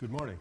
Good 0.00 0.10
morning. 0.10 0.38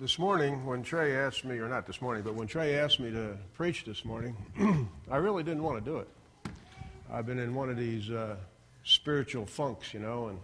This 0.00 0.18
morning, 0.18 0.66
when 0.66 0.82
Trey 0.82 1.14
asked 1.14 1.44
me, 1.44 1.58
or 1.58 1.68
not 1.68 1.86
this 1.86 2.02
morning, 2.02 2.24
but 2.24 2.34
when 2.34 2.48
Trey 2.48 2.74
asked 2.74 2.98
me 2.98 3.12
to 3.12 3.36
preach 3.54 3.84
this 3.84 4.04
morning, 4.04 4.36
I 5.10 5.18
really 5.18 5.44
didn't 5.44 5.62
want 5.62 5.82
to 5.82 5.88
do 5.88 5.98
it. 5.98 6.08
I've 7.12 7.26
been 7.26 7.38
in 7.38 7.54
one 7.54 7.70
of 7.70 7.76
these 7.76 8.10
uh, 8.10 8.36
spiritual 8.82 9.46
funks, 9.46 9.94
you 9.94 10.00
know, 10.00 10.26
and 10.26 10.40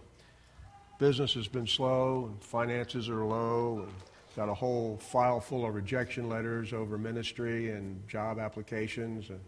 business 0.99 1.33
has 1.33 1.49
been 1.49 1.67
slow, 1.67 2.27
and 2.27 2.41
finances 2.41 3.09
are 3.09 3.25
low, 3.25 3.79
and 3.83 3.91
got 4.37 4.47
a 4.47 4.53
whole 4.53 4.95
file 4.95 5.41
full 5.41 5.65
of 5.65 5.75
rejection 5.75 6.29
letters 6.29 6.71
over 6.71 6.97
ministry 6.97 7.71
and 7.71 8.07
job 8.07 8.39
applications, 8.39 9.29
and 9.29 9.41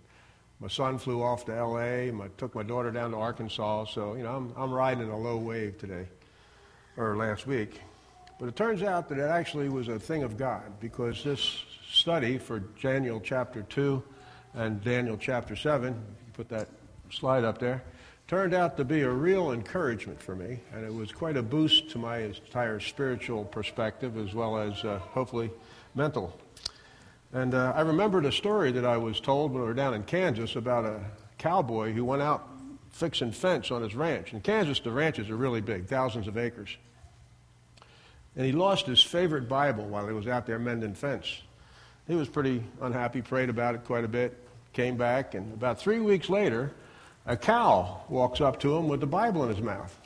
my 0.60 0.68
son 0.68 0.98
flew 0.98 1.24
off 1.24 1.46
to 1.46 1.56
L.A. 1.56 2.12
I 2.12 2.28
took 2.38 2.54
my 2.56 2.64
daughter 2.64 2.92
down 2.92 3.12
to 3.12 3.18
Arkansas, 3.18 3.86
so 3.86 4.16
you 4.16 4.24
know 4.24 4.36
I'm, 4.36 4.54
I'm 4.58 4.74
riding 4.74 5.10
a 5.10 5.18
low 5.18 5.38
wave 5.38 5.78
today 5.78 6.10
or 6.98 7.16
last 7.16 7.48
week. 7.48 7.82
But 8.40 8.50
it 8.50 8.56
turns 8.56 8.84
out 8.84 9.08
that 9.10 9.18
it 9.18 9.30
actually 9.30 9.70
was 9.70 9.88
a 9.88 10.00
thing 10.00 10.24
of 10.24 10.38
God 10.38 10.80
because 10.80 11.24
this 11.24 11.64
study 11.90 12.38
for 12.38 12.60
Daniel 12.60 13.21
chapter 13.21 13.64
2 13.64 14.04
and 14.56 14.84
Daniel 14.84 15.18
chapter 15.18 15.56
7, 15.56 15.94
you 15.94 16.34
put 16.34 16.50
that 16.50 16.68
slide 17.10 17.44
up 17.44 17.60
there, 17.60 17.84
turned 18.28 18.54
out 18.54 18.76
to 18.78 18.84
be 18.84 19.02
a 19.02 19.10
real 19.10 19.52
encouragement 19.52 20.21
for 20.21 20.36
me. 20.36 20.60
And 20.74 20.86
it 20.86 20.94
was 20.94 21.12
quite 21.12 21.38
a 21.38 21.44
boost 21.44 21.90
to 21.92 21.98
my 21.98 22.20
entire 22.20 22.80
spiritual 22.80 23.46
perspective 23.46 24.18
as 24.18 24.34
well 24.34 24.57
as 24.57 24.84
uh, 24.84 25.00
hopefully 25.00 25.52
mental. 25.93 26.38
And 27.32 27.54
uh, 27.54 27.74
I 27.76 27.82
remembered 27.82 28.26
a 28.26 28.32
story 28.32 28.71
that 28.74 28.86
I 28.86 28.98
was 28.98 29.20
told 29.20 29.52
when 29.52 29.62
we 29.62 29.68
were 29.68 29.74
down 29.74 29.93
in 29.93 30.04
Kansas 30.04 30.56
about 30.56 30.86
a 30.86 31.00
cowboy 31.38 31.92
who 31.92 32.04
went 32.04 32.22
out 32.22 32.48
fixing 32.95 33.34
fence 33.34 33.72
on 33.72 33.81
his 33.81 33.94
ranch. 33.94 34.31
In 34.31 34.40
Kansas, 34.40 34.80
the 34.80 34.90
ranches 34.90 35.30
are 35.30 35.36
really 35.36 35.59
big, 35.59 35.88
thousands 35.88 36.30
of 36.30 36.38
acres. 36.38 36.78
And 38.38 38.46
he 38.46 38.54
lost 38.54 38.86
his 38.86 39.04
favorite 39.04 39.50
Bible 39.50 39.86
while 39.86 40.08
he 40.08 40.14
was 40.14 40.28
out 40.28 40.46
there 40.46 40.58
mending 40.58 40.94
fence. 40.94 41.42
He 42.08 42.16
was 42.16 42.30
pretty 42.30 42.64
unhappy, 42.82 43.22
prayed 43.22 43.50
about 43.50 43.76
it 43.76 43.84
quite 43.84 44.06
a 44.06 44.08
bit, 44.08 44.38
came 44.72 44.96
back, 44.96 45.36
and 45.36 45.54
about 45.54 45.78
three 45.78 46.00
weeks 46.00 46.30
later, 46.30 46.72
a 47.26 47.36
cow 47.36 48.00
walks 48.08 48.40
up 48.40 48.62
to 48.62 48.78
him 48.78 48.88
with 48.88 49.02
the 49.02 49.08
Bible 49.08 49.44
in 49.44 49.50
his 49.50 49.62
mouth. 49.62 49.98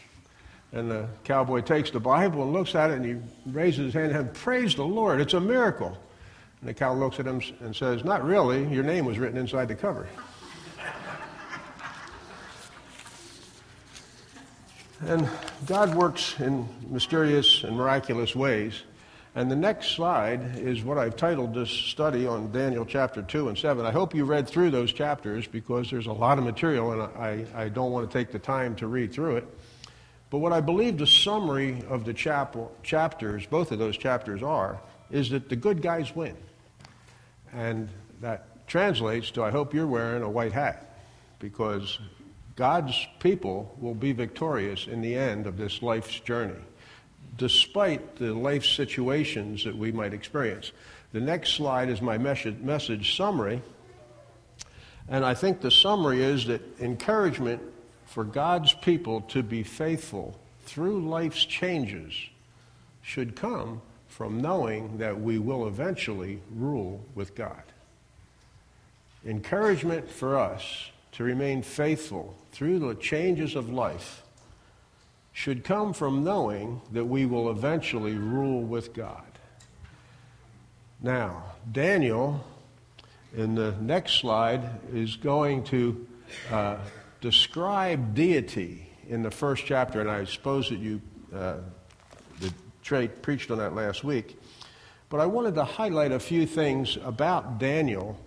And 0.71 0.89
the 0.89 1.07
cowboy 1.23 1.61
takes 1.61 1.91
the 1.91 1.99
Bible 1.99 2.41
and 2.41 2.53
looks 2.53 2.73
at 2.73 2.89
it 2.89 2.95
and 2.95 3.05
he 3.05 3.51
raises 3.51 3.85
his 3.85 3.93
hand 3.93 4.13
and 4.13 4.33
praise 4.33 4.73
the 4.73 4.83
Lord, 4.83 5.21
it's 5.21 5.35
a 5.35 5.39
miracle. 5.39 5.95
And 6.61 6.69
the 6.69 6.73
cow 6.73 6.95
looks 6.95 7.19
at 7.19 7.27
him 7.27 7.41
and 7.59 7.75
says, 7.75 8.03
Not 8.03 8.25
really, 8.25 8.67
your 8.67 8.83
name 8.83 9.05
was 9.05 9.19
written 9.19 9.37
inside 9.37 9.67
the 9.67 9.75
cover. 9.75 10.07
And 15.05 15.29
God 15.65 15.95
works 15.95 16.37
in 16.39 16.67
mysterious 16.89 17.63
and 17.63 17.77
miraculous 17.77 18.35
ways. 18.35 18.83
And 19.33 19.49
the 19.49 19.55
next 19.55 19.91
slide 19.91 20.57
is 20.57 20.83
what 20.83 20.97
I've 20.97 21.15
titled 21.15 21.53
this 21.53 21.69
study 21.69 22.27
on 22.27 22.51
Daniel 22.51 22.85
chapter 22.85 23.21
2 23.21 23.47
and 23.47 23.57
7. 23.57 23.85
I 23.85 23.91
hope 23.91 24.13
you 24.13 24.25
read 24.25 24.49
through 24.49 24.71
those 24.71 24.91
chapters 24.91 25.47
because 25.47 25.89
there's 25.89 26.07
a 26.07 26.11
lot 26.11 26.37
of 26.37 26.43
material 26.43 26.91
and 26.91 27.01
I, 27.01 27.45
I 27.55 27.69
don't 27.69 27.91
want 27.91 28.11
to 28.11 28.17
take 28.17 28.33
the 28.33 28.39
time 28.39 28.75
to 28.77 28.87
read 28.87 29.13
through 29.13 29.37
it. 29.37 29.47
But 30.29 30.39
what 30.39 30.51
I 30.51 30.59
believe 30.59 30.97
the 30.97 31.07
summary 31.07 31.81
of 31.87 32.03
the 32.03 32.13
chapel, 32.13 32.75
chapters, 32.83 33.45
both 33.45 33.71
of 33.71 33.79
those 33.79 33.97
chapters 33.97 34.43
are, 34.43 34.81
is 35.09 35.29
that 35.29 35.47
the 35.47 35.55
good 35.55 35.81
guys 35.81 36.13
win. 36.13 36.35
And 37.53 37.87
that 38.19 38.67
translates 38.67 39.31
to 39.31 39.43
I 39.43 39.51
hope 39.51 39.73
you're 39.73 39.87
wearing 39.87 40.23
a 40.23 40.29
white 40.29 40.51
hat 40.51 40.97
because 41.39 41.99
God's 42.59 43.07
people 43.19 43.73
will 43.79 43.95
be 43.95 44.11
victorious 44.11 44.85
in 44.85 44.99
the 44.99 45.15
end 45.15 45.47
of 45.47 45.55
this 45.55 45.81
life's 45.81 46.19
journey, 46.19 46.59
despite 47.37 48.17
the 48.17 48.33
life 48.33 48.65
situations 48.65 49.63
that 49.63 49.77
we 49.77 49.93
might 49.93 50.13
experience. 50.13 50.73
The 51.13 51.21
next 51.21 51.53
slide 51.53 51.87
is 51.87 52.01
my 52.01 52.17
message 52.17 53.15
summary. 53.15 53.61
And 55.07 55.23
I 55.23 55.35
think 55.35 55.61
the 55.61 55.71
summary 55.71 56.21
is 56.21 56.47
that 56.47 56.61
encouragement 56.81 57.61
for 58.05 58.25
God's 58.25 58.73
people 58.73 59.21
to 59.29 59.41
be 59.41 59.63
faithful 59.63 60.37
through 60.65 61.07
life's 61.07 61.45
changes 61.45 62.13
should 63.01 63.37
come 63.37 63.81
from 64.09 64.41
knowing 64.41 64.97
that 64.97 65.17
we 65.17 65.39
will 65.39 65.65
eventually 65.65 66.41
rule 66.53 67.05
with 67.15 67.35
God. 67.35 67.63
Encouragement 69.25 70.11
for 70.11 70.37
us 70.37 70.91
to 71.13 71.23
remain 71.23 71.61
faithful 71.61 72.35
through 72.51 72.79
the 72.79 72.95
changes 72.95 73.55
of 73.55 73.69
life 73.69 74.23
should 75.33 75.63
come 75.63 75.93
from 75.93 76.23
knowing 76.23 76.81
that 76.91 77.05
we 77.05 77.25
will 77.25 77.49
eventually 77.49 78.13
rule 78.13 78.61
with 78.61 78.93
God. 78.93 79.23
Now, 81.01 81.43
Daniel, 81.71 82.43
in 83.35 83.55
the 83.55 83.71
next 83.79 84.15
slide, 84.19 84.61
is 84.93 85.15
going 85.15 85.63
to 85.65 86.07
uh, 86.51 86.77
describe 87.21 88.13
deity 88.13 88.89
in 89.07 89.23
the 89.23 89.31
first 89.31 89.65
chapter, 89.65 90.01
and 90.01 90.11
I 90.11 90.25
suppose 90.25 90.69
that 90.69 90.79
you, 90.79 91.01
uh, 91.33 91.55
the 92.41 92.53
Trey 92.83 93.07
preached 93.07 93.49
on 93.49 93.59
that 93.59 93.73
last 93.73 94.03
week. 94.03 94.37
But 95.09 95.21
I 95.21 95.25
wanted 95.25 95.55
to 95.55 95.63
highlight 95.63 96.11
a 96.11 96.19
few 96.19 96.45
things 96.45 96.97
about 97.03 97.59
Daniel 97.59 98.19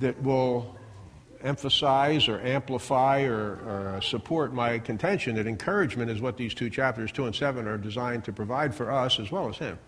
that 0.00 0.20
will 0.22 0.74
emphasize 1.44 2.26
or 2.26 2.40
amplify 2.40 3.22
or, 3.22 3.96
or, 3.96 4.00
support 4.02 4.54
my 4.54 4.78
contention 4.78 5.36
that 5.36 5.46
encouragement 5.46 6.10
is 6.10 6.20
what 6.20 6.36
these 6.36 6.54
two 6.54 6.70
chapters, 6.70 7.12
2 7.12 7.26
and 7.26 7.36
7, 7.36 7.68
are 7.68 7.76
designed 7.76 8.24
to 8.24 8.32
provide 8.32 8.74
for 8.74 8.90
us 8.90 9.20
as 9.20 9.30
well 9.30 9.48
as 9.48 9.58
him. 9.58 9.78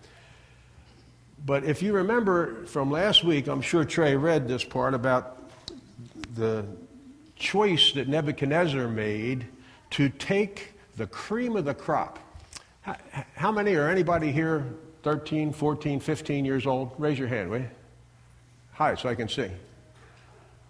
But 1.45 1.63
if 1.63 1.81
you 1.81 1.93
remember 1.93 2.65
from 2.65 2.91
last 2.91 3.23
week, 3.23 3.47
I'm 3.47 3.61
sure 3.61 3.83
Trey 3.83 4.15
read 4.15 4.47
this 4.47 4.63
part 4.63 4.93
about 4.93 5.49
the 6.35 6.65
choice 7.35 7.91
that 7.93 8.07
Nebuchadnezzar 8.07 8.87
made 8.87 9.45
to 9.91 10.09
take 10.09 10.73
the 10.95 11.07
cream 11.07 11.55
of 11.55 11.65
the 11.65 11.73
crop. 11.73 12.19
How, 12.81 12.95
how 13.35 13.51
many 13.51 13.75
or 13.75 13.89
anybody 13.89 14.31
here 14.31 14.65
13, 15.03 15.53
14, 15.53 15.99
15 15.99 16.45
years 16.45 16.67
old? 16.67 16.91
Raise 16.97 17.17
your 17.17 17.27
hand, 17.27 17.49
will 17.49 17.59
you? 17.59 17.69
Hi, 18.73 18.95
so 18.95 19.09
I 19.09 19.15
can 19.15 19.27
see. 19.27 19.49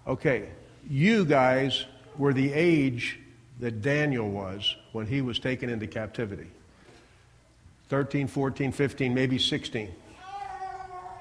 Okay, 0.06 0.50
you 0.90 1.26
guys 1.26 1.86
were 2.18 2.34
the 2.34 2.54
age 2.54 3.20
that 3.60 3.82
Daniel 3.82 4.30
was 4.30 4.76
when 4.92 5.08
he 5.08 5.22
was 5.22 5.40
taken 5.40 5.70
into 5.70 5.88
captivity 5.88 6.48
13, 7.90 8.28
14, 8.28 8.72
15, 8.74 9.14
maybe 9.14 9.38
16. 9.38 9.90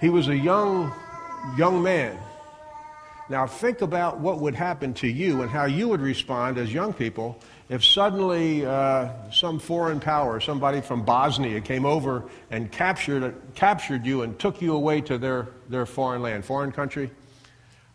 He 0.00 0.08
was 0.08 0.28
a 0.28 0.36
young, 0.36 0.92
young 1.56 1.82
man. 1.82 2.18
Now, 3.28 3.46
think 3.46 3.82
about 3.82 4.18
what 4.18 4.40
would 4.40 4.54
happen 4.54 4.92
to 4.94 5.08
you 5.08 5.42
and 5.42 5.50
how 5.50 5.66
you 5.66 5.88
would 5.88 6.00
respond 6.00 6.58
as 6.58 6.72
young 6.72 6.92
people 6.92 7.38
if 7.68 7.84
suddenly 7.84 8.64
uh, 8.64 9.08
some 9.32 9.58
foreign 9.58 9.98
power, 9.98 10.38
somebody 10.38 10.80
from 10.80 11.04
Bosnia, 11.04 11.60
came 11.60 11.84
over 11.84 12.24
and 12.50 12.70
captured, 12.70 13.34
captured 13.54 14.06
you 14.06 14.22
and 14.22 14.38
took 14.38 14.62
you 14.62 14.74
away 14.74 15.00
to 15.02 15.18
their, 15.18 15.48
their 15.68 15.86
foreign 15.86 16.22
land, 16.22 16.44
foreign 16.44 16.70
country. 16.70 17.10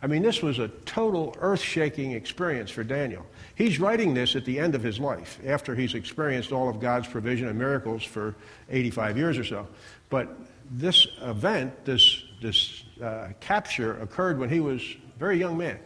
I 0.02 0.08
mean, 0.08 0.22
this 0.22 0.42
was 0.42 0.58
a 0.58 0.66
total 0.84 1.36
earth 1.38 1.62
shaking 1.62 2.12
experience 2.12 2.72
for 2.72 2.82
Daniel. 2.82 3.24
He's 3.54 3.78
writing 3.78 4.14
this 4.14 4.34
at 4.34 4.44
the 4.44 4.58
end 4.58 4.74
of 4.74 4.82
his 4.82 4.98
life, 4.98 5.38
after 5.46 5.76
he's 5.76 5.94
experienced 5.94 6.50
all 6.50 6.68
of 6.68 6.80
God's 6.80 7.06
provision 7.06 7.46
and 7.46 7.56
miracles 7.56 8.02
for 8.02 8.34
85 8.68 9.16
years 9.16 9.38
or 9.38 9.44
so. 9.44 9.68
But 10.10 10.36
this 10.72 11.06
event, 11.20 11.84
this, 11.84 12.24
this 12.40 12.82
uh, 13.00 13.28
capture, 13.38 14.00
occurred 14.00 14.40
when 14.40 14.48
he 14.48 14.58
was 14.58 14.82
a 14.82 15.18
very 15.20 15.38
young 15.38 15.56
man. 15.56 15.78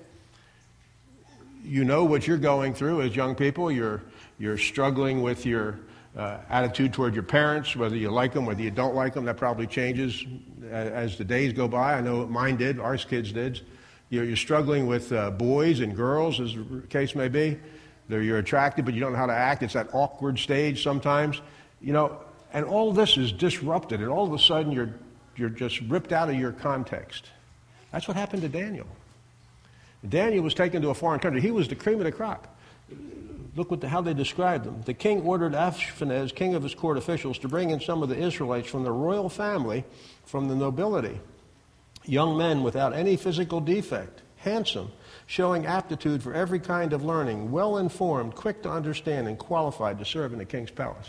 You 1.63 1.85
know 1.85 2.05
what 2.05 2.27
you're 2.27 2.39
going 2.39 2.73
through 2.73 3.03
as 3.03 3.15
young 3.15 3.35
people. 3.35 3.71
You're, 3.71 4.03
you're 4.39 4.57
struggling 4.57 5.21
with 5.21 5.45
your 5.45 5.79
uh, 6.17 6.39
attitude 6.49 6.95
toward 6.95 7.13
your 7.13 7.23
parents, 7.23 7.77
whether 7.77 7.97
you 7.97 8.11
like 8.11 8.33
them, 8.33 8.47
whether 8.47 8.63
you 8.63 8.71
don't 8.71 8.95
like 8.95 9.13
them. 9.13 9.27
That 9.27 9.37
probably 9.37 9.67
changes 9.67 10.25
as 10.71 11.19
the 11.19 11.25
days 11.25 11.53
go 11.53 11.69
by. 11.69 11.95
I 11.95 12.01
know 12.01 12.27
mine 12.27 12.57
did, 12.57 12.81
ours 12.81 13.05
kids 13.05 13.31
did. 13.31 13.61
You're, 14.09 14.25
you're 14.25 14.37
struggling 14.37 14.87
with 14.87 15.13
uh, 15.13 15.31
boys 15.33 15.81
and 15.81 15.97
girls, 15.97 16.41
as 16.41 16.55
the 16.55 16.83
case 16.89 17.15
may 17.15 17.29
be. 17.29 17.59
They're, 18.09 18.23
you're 18.23 18.39
attracted, 18.39 18.85
but 18.85 18.95
you 18.95 19.01
don't 19.01 19.13
know 19.13 19.19
how 19.19 19.27
to 19.27 19.35
act. 19.35 19.63
It's 19.63 19.75
that 19.75 19.89
awkward 19.93 20.39
stage 20.39 20.83
sometimes. 20.83 21.41
You 21.81 21.93
know, 21.93 22.21
and 22.53 22.65
all 22.65 22.93
this 22.93 23.17
is 23.17 23.33
disrupted, 23.33 24.01
and 24.01 24.09
all 24.09 24.27
of 24.27 24.33
a 24.33 24.39
sudden 24.39 24.71
you're, 24.71 24.95
you're 25.37 25.51
just 25.51 25.81
ripped 25.83 26.13
out 26.13 26.31
of 26.31 26.37
your 26.37 26.53
context. 26.53 27.27
That's 27.91 28.07
what 28.07 28.17
happened 28.17 28.43
to 28.43 28.49
Daniel. 28.49 28.87
Daniel 30.09 30.45
was 30.45 30.55
taken 30.55 30.83
to 30.83 30.91
a 30.91 30.95
foreign 30.95 31.19
country. 31.19 31.41
He 31.41 31.51
was 31.51 31.67
the 31.67 31.75
cream 31.75 31.99
of 31.99 32.05
the 32.05 32.13
crop. 32.13 32.57
Look 33.57 33.71
what 33.71 33.81
the, 33.81 33.89
how 33.89 34.03
they 34.03 34.15
described 34.15 34.67
him. 34.67 34.83
The 34.83 34.95
king 34.95 35.23
ordered 35.23 35.53
Ashpenaz, 35.53 36.33
king 36.33 36.55
of 36.55 36.63
his 36.63 36.75
court 36.75 36.97
officials, 36.97 37.39
to 37.39 37.49
bring 37.49 37.71
in 37.71 37.81
some 37.81 38.03
of 38.03 38.09
the 38.09 38.17
Israelites 38.17 38.69
from 38.69 38.85
the 38.85 38.93
royal 38.93 39.29
family, 39.29 39.85
from 40.27 40.47
the 40.47 40.55
nobility 40.55 41.19
young 42.09 42.37
men 42.37 42.63
without 42.63 42.95
any 42.95 43.17
physical 43.17 43.61
defect, 43.61 44.23
handsome, 44.37 44.93
showing 45.27 45.67
aptitude 45.67 46.23
for 46.23 46.33
every 46.33 46.61
kind 46.61 46.93
of 46.93 47.05
learning, 47.05 47.51
well 47.51 47.79
informed, 47.79 48.35
quick 48.35 48.63
to 48.63 48.71
understand, 48.71 49.29
and 49.29 49.39
qualified 49.39 49.99
to 49.99 50.05
serve 50.05 50.33
in 50.33 50.39
the 50.39 50.45
king's 50.45 50.71
palace. 50.71 51.09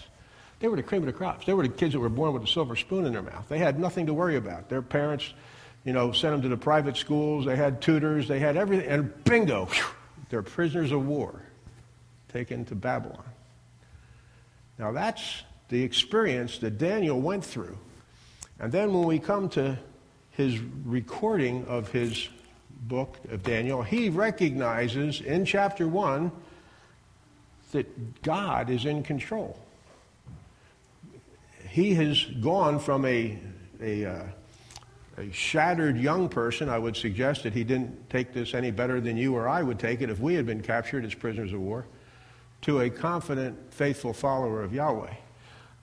They 0.59 0.67
were 0.67 0.75
the 0.75 0.83
cream 0.83 1.03
of 1.03 1.07
the 1.07 1.13
crops. 1.13 1.45
They 1.45 1.53
were 1.53 1.63
the 1.63 1.69
kids 1.69 1.93
that 1.93 1.99
were 1.99 2.09
born 2.09 2.33
with 2.33 2.43
a 2.43 2.47
silver 2.47 2.75
spoon 2.75 3.05
in 3.05 3.13
their 3.13 3.21
mouth. 3.21 3.45
They 3.47 3.59
had 3.59 3.79
nothing 3.79 4.07
to 4.07 4.13
worry 4.13 4.37
about. 4.37 4.69
Their 4.69 4.81
parents, 4.81 5.33
you 5.83 5.93
know, 5.93 6.11
sent 6.11 6.33
them 6.33 6.41
to 6.41 6.49
the 6.49 6.57
private 6.57 6.97
schools. 6.97 7.45
They 7.45 7.55
had 7.55 7.81
tutors. 7.81 8.27
They 8.27 8.39
had 8.39 8.57
everything. 8.57 8.87
And 8.87 9.23
bingo, 9.23 9.65
whew, 9.65 9.85
they're 10.29 10.41
prisoners 10.41 10.91
of 10.91 11.05
war 11.05 11.41
taken 12.29 12.65
to 12.65 12.75
Babylon. 12.75 13.23
Now 14.79 14.91
that's 14.91 15.43
the 15.69 15.83
experience 15.83 16.57
that 16.59 16.77
Daniel 16.77 17.19
went 17.19 17.45
through. 17.45 17.77
And 18.59 18.71
then 18.71 18.93
when 18.93 19.05
we 19.05 19.19
come 19.19 19.49
to 19.49 19.77
his 20.37 20.59
recording 20.85 21.65
of 21.65 21.91
his 21.91 22.29
book 22.81 23.17
of 23.31 23.41
Daniel, 23.41 23.81
he 23.81 24.09
recognizes 24.09 25.19
in 25.19 25.45
chapter 25.45 25.87
1 25.87 26.31
that 27.71 28.21
God 28.21 28.69
is 28.69 28.85
in 28.85 29.01
control. 29.01 29.57
He 31.67 31.95
has 31.95 32.23
gone 32.23 32.77
from 32.77 33.03
a, 33.05 33.39
a, 33.81 34.05
uh, 34.05 34.23
a 35.17 35.31
shattered 35.31 35.97
young 35.97 36.29
person. 36.29 36.69
I 36.69 36.77
would 36.77 36.95
suggest 36.95 37.41
that 37.41 37.53
he 37.53 37.63
didn't 37.63 38.07
take 38.11 38.31
this 38.31 38.53
any 38.53 38.69
better 38.69 39.01
than 39.01 39.17
you 39.17 39.35
or 39.35 39.49
I 39.49 39.63
would 39.63 39.79
take 39.79 40.01
it 40.01 40.11
if 40.11 40.19
we 40.19 40.35
had 40.35 40.45
been 40.45 40.61
captured 40.61 41.03
as 41.03 41.15
prisoners 41.15 41.51
of 41.51 41.61
war, 41.61 41.87
to 42.61 42.81
a 42.81 42.91
confident, 42.91 43.73
faithful 43.73 44.13
follower 44.13 44.61
of 44.61 44.71
Yahweh. 44.71 45.15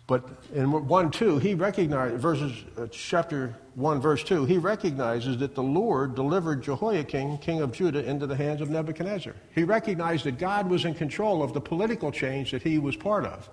But 0.07 0.29
in 0.55 0.87
1 0.87 1.11
2, 1.11 1.39
he 1.39 1.55
recognized, 1.55 2.17
verses, 2.17 2.53
uh, 2.77 2.87
chapter 2.91 3.55
1, 3.75 4.01
verse 4.03 4.23
2, 4.23 4.45
he 4.45 4.59
recognizes 4.59 5.39
that 5.39 5.55
the 5.55 5.63
Lord 5.63 6.15
delivered 6.15 6.63
Jehoiakim, 6.63 7.39
king 7.39 7.63
of 7.63 7.73
Judah, 7.73 8.05
into 8.05 8.27
the 8.27 8.37
hands 8.37 8.61
of 8.61 8.69
Nebuchadnezzar. 8.69 9.35
He 9.55 9.65
recognized 9.65 10.25
that 10.25 10.39
God 10.39 10.69
was 10.69 10.85
in 10.85 10.95
control 10.95 11.43
of 11.43 11.55
the 11.55 11.61
political 11.61 12.13
change 12.13 12.51
that 12.51 12.63
he 12.63 12.79
was 12.79 12.97
part 12.97 13.25
of. 13.25 13.49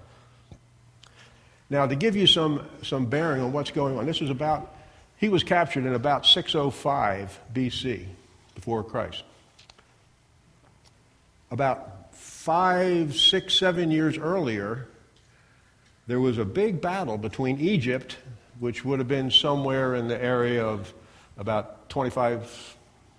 Now, 1.69 1.85
to 1.85 1.95
give 1.95 2.17
you 2.17 2.27
some, 2.27 2.67
some 2.83 3.05
bearing 3.05 3.41
on 3.41 3.53
what's 3.53 3.71
going 3.71 3.97
on, 3.97 4.05
this 4.05 4.21
is 4.21 4.29
about, 4.29 4.75
he 5.15 5.29
was 5.29 5.43
captured 5.43 5.85
in 5.85 5.93
about 5.93 6.25
605 6.25 7.39
BC, 7.53 8.07
before 8.55 8.83
Christ. 8.83 9.23
About 11.49 12.13
five, 12.13 13.15
six, 13.15 13.53
seven 13.53 13.89
years 13.89 14.17
earlier, 14.17 14.87
there 16.11 16.19
was 16.19 16.37
a 16.37 16.43
big 16.43 16.81
battle 16.81 17.17
between 17.17 17.57
Egypt, 17.61 18.17
which 18.59 18.83
would 18.83 18.99
have 18.99 19.07
been 19.07 19.31
somewhere 19.31 19.95
in 19.95 20.09
the 20.09 20.21
area 20.21 20.61
of 20.61 20.93
about 21.37 21.89
25, 21.89 22.75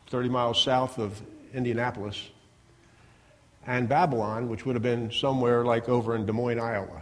30 0.08 0.28
miles 0.28 0.62
south 0.62 0.98
of 0.98 1.18
Indianapolis, 1.54 2.28
and 3.66 3.88
Babylon, 3.88 4.50
which 4.50 4.66
would 4.66 4.74
have 4.76 4.82
been 4.82 5.10
somewhere 5.10 5.64
like 5.64 5.88
over 5.88 6.14
in 6.14 6.26
Des 6.26 6.34
Moines, 6.34 6.60
Iowa. 6.60 7.00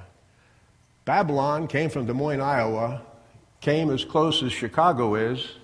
Babylon 1.06 1.66
came 1.66 1.90
from 1.90 2.06
Des 2.06 2.12
Moines, 2.12 2.40
Iowa, 2.40 3.02
came 3.60 3.90
as 3.90 4.04
close 4.04 4.44
as 4.44 4.52
Chicago 4.52 5.16
is, 5.16 5.56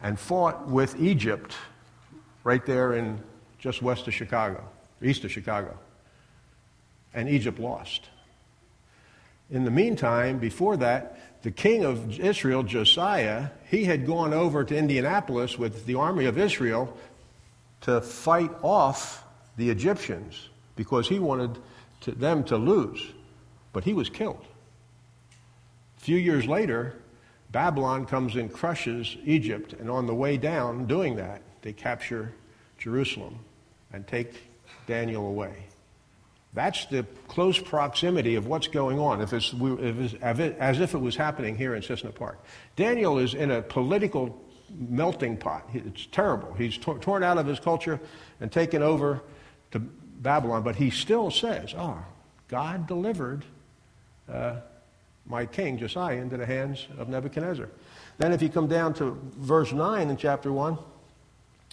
and 0.00 0.20
fought 0.20 0.68
with 0.68 1.00
Egypt 1.00 1.56
right 2.44 2.64
there 2.64 2.92
in 2.92 3.20
just 3.58 3.82
west 3.82 4.06
of 4.06 4.14
Chicago, 4.14 4.62
east 5.02 5.24
of 5.24 5.32
Chicago. 5.32 5.76
And 7.12 7.28
Egypt 7.28 7.58
lost. 7.58 8.10
In 9.54 9.64
the 9.64 9.70
meantime, 9.70 10.40
before 10.40 10.76
that, 10.78 11.16
the 11.42 11.52
king 11.52 11.84
of 11.84 12.18
Israel, 12.18 12.64
Josiah, 12.64 13.50
he 13.70 13.84
had 13.84 14.04
gone 14.04 14.34
over 14.34 14.64
to 14.64 14.76
Indianapolis 14.76 15.56
with 15.56 15.86
the 15.86 15.94
army 15.94 16.24
of 16.24 16.36
Israel 16.36 16.92
to 17.82 18.00
fight 18.00 18.50
off 18.62 19.22
the 19.56 19.70
Egyptians 19.70 20.48
because 20.74 21.08
he 21.08 21.20
wanted 21.20 21.56
to, 22.00 22.10
them 22.10 22.42
to 22.44 22.56
lose. 22.56 23.00
But 23.72 23.84
he 23.84 23.92
was 23.92 24.10
killed. 24.10 24.44
A 25.98 26.00
few 26.00 26.16
years 26.16 26.46
later, 26.46 26.96
Babylon 27.52 28.06
comes 28.06 28.34
and 28.34 28.52
crushes 28.52 29.16
Egypt, 29.24 29.72
and 29.74 29.88
on 29.88 30.08
the 30.08 30.14
way 30.16 30.36
down, 30.36 30.86
doing 30.86 31.14
that, 31.14 31.42
they 31.62 31.72
capture 31.72 32.32
Jerusalem 32.76 33.38
and 33.92 34.04
take 34.04 34.34
Daniel 34.88 35.28
away. 35.28 35.66
That's 36.54 36.86
the 36.86 37.04
close 37.26 37.58
proximity 37.58 38.36
of 38.36 38.46
what's 38.46 38.68
going 38.68 39.00
on, 39.00 39.20
if 39.20 39.32
it's, 39.32 39.52
if 39.52 39.98
it's, 40.00 40.54
as 40.54 40.78
if 40.78 40.94
it 40.94 40.98
was 40.98 41.16
happening 41.16 41.56
here 41.56 41.74
in 41.74 41.82
Cissna 41.82 42.12
Park. 42.12 42.42
Daniel 42.76 43.18
is 43.18 43.34
in 43.34 43.50
a 43.50 43.60
political 43.60 44.40
melting 44.70 45.36
pot. 45.36 45.68
It's 45.74 46.06
terrible. 46.06 46.54
He's 46.54 46.78
torn 46.78 47.24
out 47.24 47.38
of 47.38 47.46
his 47.46 47.58
culture 47.58 48.00
and 48.40 48.52
taken 48.52 48.82
over 48.82 49.20
to 49.72 49.80
Babylon, 49.80 50.62
but 50.62 50.76
he 50.76 50.90
still 50.90 51.30
says, 51.30 51.74
Oh, 51.76 51.98
God 52.46 52.86
delivered 52.86 53.44
uh, 54.32 54.56
my 55.26 55.46
king 55.46 55.78
Josiah 55.78 56.16
into 56.16 56.36
the 56.36 56.46
hands 56.46 56.86
of 56.98 57.08
Nebuchadnezzar. 57.08 57.68
Then, 58.18 58.32
if 58.32 58.42
you 58.42 58.48
come 58.48 58.68
down 58.68 58.94
to 58.94 59.18
verse 59.36 59.72
9 59.72 60.08
in 60.08 60.16
chapter 60.16 60.52
1, 60.52 60.78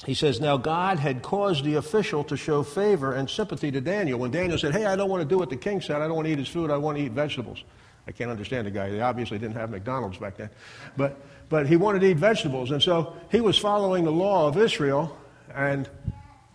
he 0.05 0.13
says, 0.13 0.39
Now 0.39 0.57
God 0.57 0.99
had 0.99 1.21
caused 1.21 1.63
the 1.63 1.75
official 1.75 2.23
to 2.25 2.37
show 2.37 2.63
favor 2.63 3.13
and 3.13 3.29
sympathy 3.29 3.71
to 3.71 3.81
Daniel. 3.81 4.19
When 4.19 4.31
Daniel 4.31 4.57
said, 4.57 4.73
Hey, 4.73 4.85
I 4.85 4.95
don't 4.95 5.09
want 5.09 5.21
to 5.21 5.27
do 5.27 5.37
what 5.37 5.49
the 5.49 5.57
king 5.57 5.81
said, 5.81 5.97
I 5.97 6.07
don't 6.07 6.15
want 6.15 6.27
to 6.27 6.31
eat 6.31 6.39
his 6.39 6.47
food, 6.47 6.71
I 6.71 6.77
want 6.77 6.97
to 6.97 7.03
eat 7.03 7.11
vegetables. 7.11 7.63
I 8.07 8.11
can't 8.11 8.31
understand 8.31 8.65
the 8.65 8.71
guy. 8.71 8.89
They 8.89 9.01
obviously 9.01 9.37
didn't 9.37 9.55
have 9.55 9.69
McDonald's 9.69 10.17
back 10.17 10.37
then. 10.37 10.49
But, 10.97 11.21
but 11.49 11.67
he 11.67 11.77
wanted 11.77 11.99
to 11.99 12.07
eat 12.07 12.17
vegetables. 12.17 12.71
And 12.71 12.81
so 12.81 13.15
he 13.31 13.41
was 13.41 13.57
following 13.57 14.05
the 14.05 14.11
law 14.11 14.47
of 14.47 14.57
Israel, 14.57 15.15
and 15.53 15.87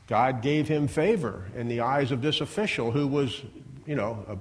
God 0.09 0.43
gave 0.43 0.67
him 0.67 0.89
favor 0.89 1.45
in 1.55 1.69
the 1.69 1.81
eyes 1.81 2.11
of 2.11 2.21
this 2.21 2.41
official 2.41 2.91
who 2.91 3.07
was, 3.07 3.43
you 3.87 3.95
know, 3.95 4.25
a 4.29 4.37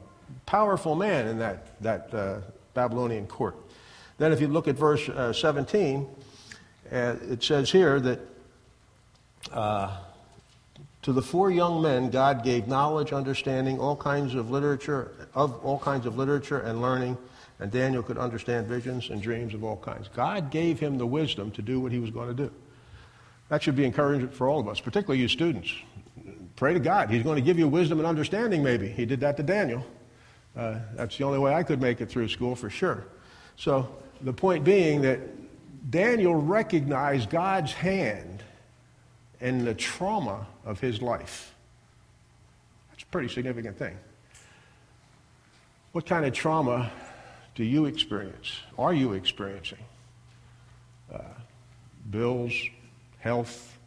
powerful 0.48 0.96
man 0.96 1.28
in 1.28 1.38
that, 1.40 1.80
that 1.82 2.14
uh, 2.14 2.40
Babylonian 2.74 3.28
court. 3.28 3.56
Then, 4.18 4.32
if 4.32 4.42
you 4.42 4.48
look 4.48 4.68
at 4.68 4.76
verse 4.76 5.08
uh, 5.10 5.34
17, 5.34 6.08
uh, 6.92 7.16
it 7.30 7.44
says 7.44 7.72
here 7.72 8.00
that 8.00 8.20
uh, 9.52 9.98
to 11.04 11.14
the 11.14 11.22
four 11.22 11.52
young 11.52 11.82
men, 11.82 12.10
God 12.10 12.44
gave 12.44 12.68
knowledge, 12.68 13.14
understanding, 13.14 13.80
all 13.80 13.96
kinds 13.96 14.34
of 14.34 14.50
literature, 14.50 15.12
of 15.36 15.64
all 15.64 15.78
kinds 15.78 16.06
of 16.06 16.18
literature 16.18 16.60
and 16.60 16.82
learning, 16.82 17.18
and 17.60 17.72
Daniel 17.72 18.02
could 18.02 18.18
understand 18.18 18.68
visions 18.68 19.10
and 19.10 19.22
dreams 19.22 19.54
of 19.54 19.64
all 19.64 19.78
kinds. 19.78 20.10
God 20.10 20.50
gave 20.50 20.80
him 20.80 20.98
the 20.98 21.06
wisdom 21.06 21.52
to 21.52 21.62
do 21.62 21.80
what 21.80 21.92
he 21.92 22.00
was 22.00 22.10
going 22.10 22.28
to 22.28 22.34
do. 22.34 22.52
That 23.50 23.62
should 23.62 23.76
be 23.76 23.86
encouragement 23.86 24.34
for 24.34 24.48
all 24.48 24.60
of 24.60 24.68
us, 24.68 24.80
particularly 24.80 25.22
you 25.22 25.28
students. 25.28 25.72
Pray 26.56 26.74
to 26.74 26.80
God. 26.80 27.10
He's 27.10 27.24
going 27.24 27.36
to 27.36 27.42
give 27.42 27.60
you 27.60 27.68
wisdom 27.68 28.00
and 28.00 28.08
understanding, 28.08 28.64
maybe. 28.64 28.88
He 28.88 29.06
did 29.06 29.20
that 29.20 29.38
to 29.38 29.44
Daniel. 29.44 29.86
Uh, 30.56 30.80
that's 30.96 31.18
the 31.18 31.24
only 31.24 31.38
way 31.38 31.54
I 31.54 31.64
could 31.64 31.82
make 31.82 32.02
it 32.02 32.10
through 32.10 32.30
school 32.30 32.56
for 32.56 32.70
sure. 32.70 33.06
So, 33.58 33.96
the 34.22 34.34
point 34.34 34.64
being 34.64 35.02
that 35.02 35.20
Daniel 35.92 36.34
recognized 36.34 37.30
God's 37.30 37.74
hand 37.74 38.35
and 39.46 39.62
the 39.62 39.76
trauma 39.76 40.48
of 40.66 40.80
his 40.80 41.04
life. 41.04 41.54
That's 42.90 43.04
a 43.04 43.06
pretty 43.06 43.28
significant 43.28 43.78
thing. 43.78 43.96
What 45.92 46.08
kind 46.08 46.26
of 46.26 46.34
trauma 46.34 46.92
do 47.54 47.64
you 47.64 47.86
experience? 47.86 48.58
Are 48.80 48.92
you 48.92 49.14
experiencing? 49.14 49.86
Uh, 51.14 51.20
bills, 52.10 52.54
health, 53.20 53.78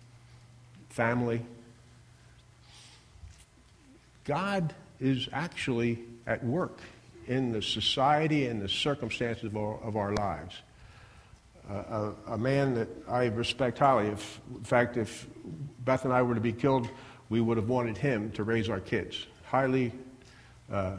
family. 0.91 1.43
God 4.27 4.73
is 5.01 5.29
actually 5.33 5.99
at 6.25 6.45
work 6.45 6.79
in 7.27 7.51
the 7.51 7.63
society 7.63 8.47
and 8.47 8.63
the 8.63 8.69
circumstances 8.69 9.47
of 9.47 9.57
our, 9.57 9.77
of 9.83 9.97
our 9.97 10.15
lives 10.15 10.55
a, 11.69 12.13
a, 12.29 12.39
man 12.39 12.75
that 12.75 12.89
I 13.09 13.27
respect 13.27 13.79
highly. 13.79 14.09
If, 14.09 14.41
in 14.55 14.65
fact, 14.65 14.97
if 14.97 15.27
Beth 15.85 16.05
and 16.05 16.13
I 16.13 16.23
were 16.23 16.35
to 16.35 16.41
be 16.41 16.53
killed, 16.53 16.89
we 17.29 17.41
would 17.41 17.57
have 17.57 17.69
wanted 17.69 17.97
him 17.97 18.31
to 18.33 18.45
raise 18.45 18.69
our 18.69 18.81
kids. 18.81 19.27
Highly, 19.45 19.93
uh, 20.73 20.97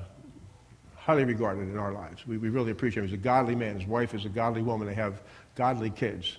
highly 0.96 1.26
regarded 1.26 1.70
in 1.70 1.78
our 1.78 1.92
lives. 1.92 2.26
We, 2.28 2.38
we 2.38 2.50
really 2.50 2.72
appreciate 2.72 3.04
him. 3.04 3.10
He's 3.10 3.14
a 3.14 3.22
godly 3.22 3.56
man. 3.56 3.80
His 3.80 3.88
wife 3.88 4.14
is 4.14 4.26
a 4.26 4.30
godly 4.30 4.62
woman. 4.62 4.88
They 4.88 4.94
have 4.94 5.22
godly 5.56 5.90
kids. 5.90 6.38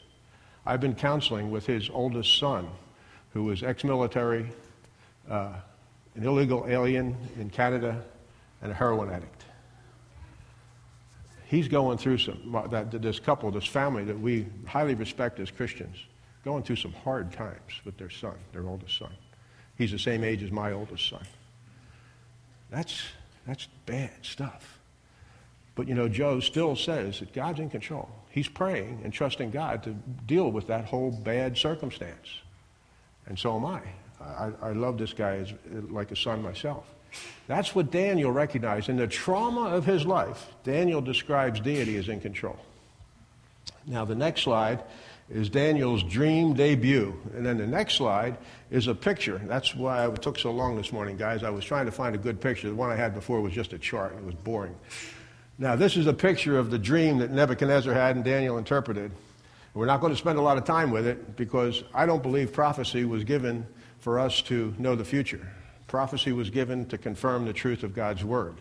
I've 0.64 0.80
been 0.80 0.94
counseling 0.94 1.50
with 1.50 1.66
his 1.66 1.90
oldest 1.90 2.38
son, 2.38 2.68
who 3.32 3.44
was 3.44 3.62
ex-military, 3.62 4.46
uh, 5.28 5.54
an 6.14 6.24
illegal 6.24 6.66
alien 6.68 7.16
in 7.38 7.50
Canada, 7.50 8.02
and 8.62 8.70
a 8.70 8.74
heroin 8.74 9.10
addict 9.10 9.39
he's 11.50 11.66
going 11.66 11.98
through 11.98 12.16
some, 12.16 12.68
that, 12.70 13.02
this 13.02 13.18
couple, 13.18 13.50
this 13.50 13.66
family 13.66 14.04
that 14.04 14.18
we 14.18 14.46
highly 14.66 14.94
respect 14.94 15.40
as 15.40 15.50
Christians, 15.50 15.96
going 16.44 16.62
through 16.62 16.76
some 16.76 16.92
hard 16.92 17.32
times 17.32 17.72
with 17.84 17.98
their 17.98 18.08
son, 18.08 18.36
their 18.52 18.68
oldest 18.68 18.96
son. 18.96 19.10
He's 19.76 19.90
the 19.90 19.98
same 19.98 20.22
age 20.22 20.44
as 20.44 20.52
my 20.52 20.70
oldest 20.70 21.08
son. 21.08 21.26
That's, 22.70 23.02
that's 23.48 23.66
bad 23.84 24.12
stuff. 24.22 24.78
But 25.74 25.88
you 25.88 25.96
know, 25.96 26.08
Joe 26.08 26.38
still 26.38 26.76
says 26.76 27.18
that 27.18 27.32
God's 27.32 27.58
in 27.58 27.68
control. 27.68 28.08
He's 28.28 28.48
praying 28.48 29.00
and 29.02 29.12
trusting 29.12 29.50
God 29.50 29.82
to 29.82 29.90
deal 30.26 30.52
with 30.52 30.68
that 30.68 30.84
whole 30.84 31.10
bad 31.10 31.58
circumstance. 31.58 32.28
And 33.26 33.36
so 33.36 33.56
am 33.56 33.66
I. 33.66 33.80
I, 34.20 34.52
I 34.62 34.72
love 34.72 34.98
this 34.98 35.12
guy 35.12 35.36
as, 35.38 35.52
like 35.90 36.12
a 36.12 36.16
son 36.16 36.42
myself. 36.42 36.84
That's 37.46 37.74
what 37.74 37.90
Daniel 37.90 38.30
recognized. 38.30 38.88
In 38.88 38.96
the 38.96 39.06
trauma 39.06 39.70
of 39.70 39.84
his 39.84 40.06
life, 40.06 40.46
Daniel 40.64 41.00
describes 41.00 41.60
deity 41.60 41.96
as 41.96 42.08
in 42.08 42.20
control. 42.20 42.58
Now, 43.86 44.04
the 44.04 44.14
next 44.14 44.42
slide 44.42 44.82
is 45.30 45.48
Daniel's 45.48 46.02
dream 46.02 46.54
debut. 46.54 47.14
And 47.34 47.46
then 47.46 47.58
the 47.58 47.66
next 47.66 47.94
slide 47.94 48.36
is 48.70 48.88
a 48.88 48.94
picture. 48.94 49.40
That's 49.44 49.74
why 49.74 50.06
it 50.06 50.22
took 50.22 50.38
so 50.38 50.50
long 50.50 50.76
this 50.76 50.92
morning, 50.92 51.16
guys. 51.16 51.44
I 51.44 51.50
was 51.50 51.64
trying 51.64 51.86
to 51.86 51.92
find 51.92 52.14
a 52.14 52.18
good 52.18 52.40
picture. 52.40 52.68
The 52.68 52.74
one 52.74 52.90
I 52.90 52.96
had 52.96 53.14
before 53.14 53.40
was 53.40 53.52
just 53.52 53.72
a 53.72 53.78
chart, 53.78 54.14
it 54.16 54.24
was 54.24 54.34
boring. 54.34 54.74
Now, 55.58 55.76
this 55.76 55.96
is 55.96 56.06
a 56.06 56.12
picture 56.12 56.58
of 56.58 56.70
the 56.70 56.78
dream 56.78 57.18
that 57.18 57.30
Nebuchadnezzar 57.30 57.92
had 57.92 58.16
and 58.16 58.24
Daniel 58.24 58.58
interpreted. 58.58 59.12
We're 59.74 59.86
not 59.86 60.00
going 60.00 60.12
to 60.12 60.18
spend 60.18 60.38
a 60.38 60.42
lot 60.42 60.56
of 60.56 60.64
time 60.64 60.90
with 60.90 61.06
it 61.06 61.36
because 61.36 61.84
I 61.94 62.06
don't 62.06 62.22
believe 62.22 62.52
prophecy 62.52 63.04
was 63.04 63.24
given 63.24 63.66
for 64.00 64.18
us 64.18 64.42
to 64.42 64.74
know 64.78 64.96
the 64.96 65.04
future. 65.04 65.46
Prophecy 65.90 66.30
was 66.30 66.50
given 66.50 66.86
to 66.86 66.96
confirm 66.96 67.46
the 67.46 67.52
truth 67.52 67.82
of 67.82 67.96
God's 67.96 68.24
word. 68.24 68.54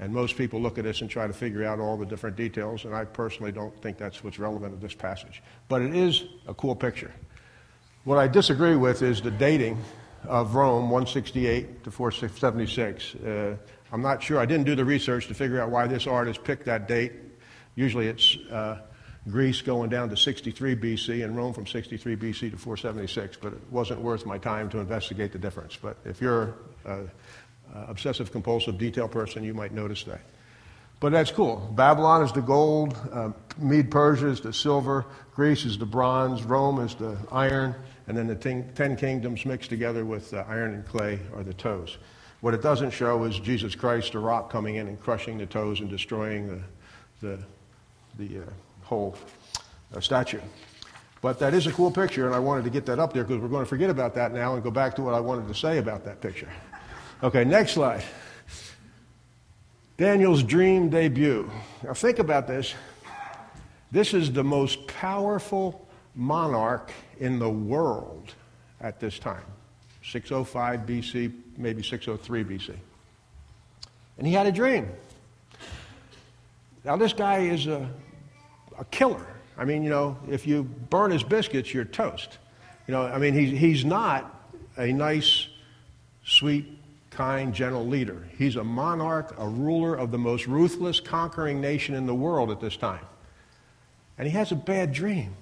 And 0.00 0.12
most 0.12 0.36
people 0.36 0.60
look 0.60 0.78
at 0.78 0.84
this 0.84 1.00
and 1.00 1.08
try 1.08 1.28
to 1.28 1.32
figure 1.32 1.62
out 1.62 1.78
all 1.78 1.96
the 1.96 2.04
different 2.04 2.34
details, 2.34 2.84
and 2.84 2.92
I 2.92 3.04
personally 3.04 3.52
don't 3.52 3.80
think 3.80 3.98
that's 3.98 4.24
what's 4.24 4.40
relevant 4.40 4.74
to 4.74 4.80
this 4.84 4.92
passage. 4.92 5.44
But 5.68 5.82
it 5.82 5.94
is 5.94 6.24
a 6.48 6.54
cool 6.54 6.74
picture. 6.74 7.12
What 8.02 8.18
I 8.18 8.26
disagree 8.26 8.74
with 8.74 9.02
is 9.02 9.22
the 9.22 9.30
dating 9.30 9.78
of 10.24 10.56
Rome, 10.56 10.90
168 10.90 11.84
to 11.84 11.92
476. 11.92 13.14
Uh, 13.14 13.56
I'm 13.92 14.02
not 14.02 14.20
sure. 14.20 14.40
I 14.40 14.44
didn't 14.44 14.66
do 14.66 14.74
the 14.74 14.84
research 14.84 15.28
to 15.28 15.34
figure 15.34 15.60
out 15.60 15.70
why 15.70 15.86
this 15.86 16.08
artist 16.08 16.42
picked 16.42 16.64
that 16.64 16.88
date. 16.88 17.12
Usually 17.76 18.08
it's 18.08 18.36
uh, 18.50 18.80
Greece 19.28 19.60
going 19.60 19.90
down 19.90 20.08
to 20.10 20.16
63 20.16 20.76
BC 20.76 21.24
and 21.24 21.36
Rome 21.36 21.52
from 21.52 21.66
63 21.66 22.16
BC 22.16 22.50
to 22.52 22.56
476, 22.56 23.38
but 23.38 23.52
it 23.52 23.58
wasn't 23.70 24.00
worth 24.00 24.24
my 24.24 24.38
time 24.38 24.68
to 24.70 24.78
investigate 24.78 25.32
the 25.32 25.38
difference. 25.38 25.76
But 25.76 25.96
if 26.04 26.20
you're 26.20 26.54
uh, 26.84 27.00
obsessive 27.74 28.30
compulsive 28.30 28.78
detail 28.78 29.08
person, 29.08 29.42
you 29.42 29.54
might 29.54 29.72
notice 29.72 30.04
that. 30.04 30.20
But 30.98 31.12
that's 31.12 31.30
cool. 31.30 31.56
Babylon 31.74 32.22
is 32.22 32.32
the 32.32 32.40
gold, 32.40 32.96
uh, 33.12 33.32
Mede 33.58 33.90
Persia 33.90 34.28
is 34.28 34.40
the 34.40 34.52
silver, 34.52 35.04
Greece 35.34 35.64
is 35.64 35.76
the 35.76 35.86
bronze, 35.86 36.42
Rome 36.42 36.80
is 36.80 36.94
the 36.94 37.18
iron, 37.30 37.74
and 38.06 38.16
then 38.16 38.26
the 38.26 38.34
ten, 38.34 38.72
ten 38.74 38.96
kingdoms 38.96 39.44
mixed 39.44 39.68
together 39.68 40.04
with 40.06 40.32
uh, 40.32 40.44
iron 40.48 40.72
and 40.72 40.86
clay 40.86 41.18
are 41.34 41.42
the 41.42 41.52
toes. 41.52 41.98
What 42.40 42.54
it 42.54 42.62
doesn't 42.62 42.92
show 42.92 43.24
is 43.24 43.38
Jesus 43.38 43.74
Christ, 43.74 44.12
the 44.12 44.20
rock, 44.20 44.50
coming 44.50 44.76
in 44.76 44.88
and 44.88 44.98
crushing 44.98 45.36
the 45.36 45.46
toes 45.46 45.80
and 45.80 45.90
destroying 45.90 46.48
the, 46.48 46.62
the, 47.20 47.38
the 48.18 48.42
uh, 48.42 48.50
whole 48.86 49.16
uh, 49.94 50.00
statue. 50.00 50.40
But 51.20 51.38
that 51.40 51.54
is 51.54 51.66
a 51.66 51.72
cool 51.72 51.90
picture, 51.90 52.26
and 52.26 52.34
I 52.34 52.38
wanted 52.38 52.64
to 52.64 52.70
get 52.70 52.86
that 52.86 52.98
up 52.98 53.12
there 53.12 53.24
because 53.24 53.42
we're 53.42 53.48
going 53.48 53.64
to 53.64 53.68
forget 53.68 53.90
about 53.90 54.14
that 54.14 54.32
now 54.32 54.54
and 54.54 54.62
go 54.62 54.70
back 54.70 54.94
to 54.96 55.02
what 55.02 55.14
I 55.14 55.20
wanted 55.20 55.48
to 55.48 55.54
say 55.54 55.78
about 55.78 56.04
that 56.04 56.20
picture. 56.20 56.48
Okay, 57.22 57.44
next 57.44 57.72
slide. 57.72 58.04
Daniel's 59.96 60.42
dream 60.42 60.88
debut. 60.90 61.50
Now, 61.82 61.94
think 61.94 62.18
about 62.18 62.46
this. 62.46 62.74
This 63.90 64.12
is 64.14 64.32
the 64.32 64.44
most 64.44 64.86
powerful 64.86 65.88
monarch 66.14 66.92
in 67.18 67.38
the 67.38 67.48
world 67.48 68.34
at 68.80 69.00
this 69.00 69.18
time 69.18 69.44
605 70.02 70.80
BC, 70.80 71.32
maybe 71.56 71.82
603 71.82 72.44
BC. 72.44 72.76
And 74.18 74.26
he 74.26 74.32
had 74.32 74.46
a 74.46 74.52
dream. 74.52 74.88
Now, 76.84 76.96
this 76.96 77.12
guy 77.12 77.38
is 77.38 77.66
a, 77.66 77.88
a 78.78 78.84
killer. 78.86 79.26
I 79.58 79.64
mean, 79.64 79.82
you 79.82 79.90
know, 79.90 80.18
if 80.28 80.46
you 80.46 80.64
burn 80.64 81.10
his 81.10 81.22
biscuits, 81.22 81.72
you're 81.72 81.84
toast. 81.84 82.38
You 82.86 82.92
know, 82.92 83.02
I 83.02 83.18
mean, 83.18 83.34
he's, 83.34 83.58
he's 83.58 83.84
not 83.84 84.32
a 84.76 84.92
nice, 84.92 85.48
sweet 86.24 86.66
kind, 87.10 87.54
gentle 87.54 87.86
leader. 87.86 88.28
He's 88.36 88.56
a 88.56 88.64
monarch, 88.64 89.34
a 89.38 89.48
ruler 89.48 89.94
of 89.94 90.10
the 90.10 90.18
most 90.18 90.46
ruthless, 90.46 91.00
conquering 91.00 91.60
nation 91.60 91.94
in 91.94 92.06
the 92.06 92.14
world 92.14 92.50
at 92.50 92.60
this 92.60 92.76
time. 92.76 93.04
And 94.18 94.28
he 94.28 94.34
has 94.34 94.52
a 94.52 94.56
bad 94.56 94.92
dream. 94.92 95.34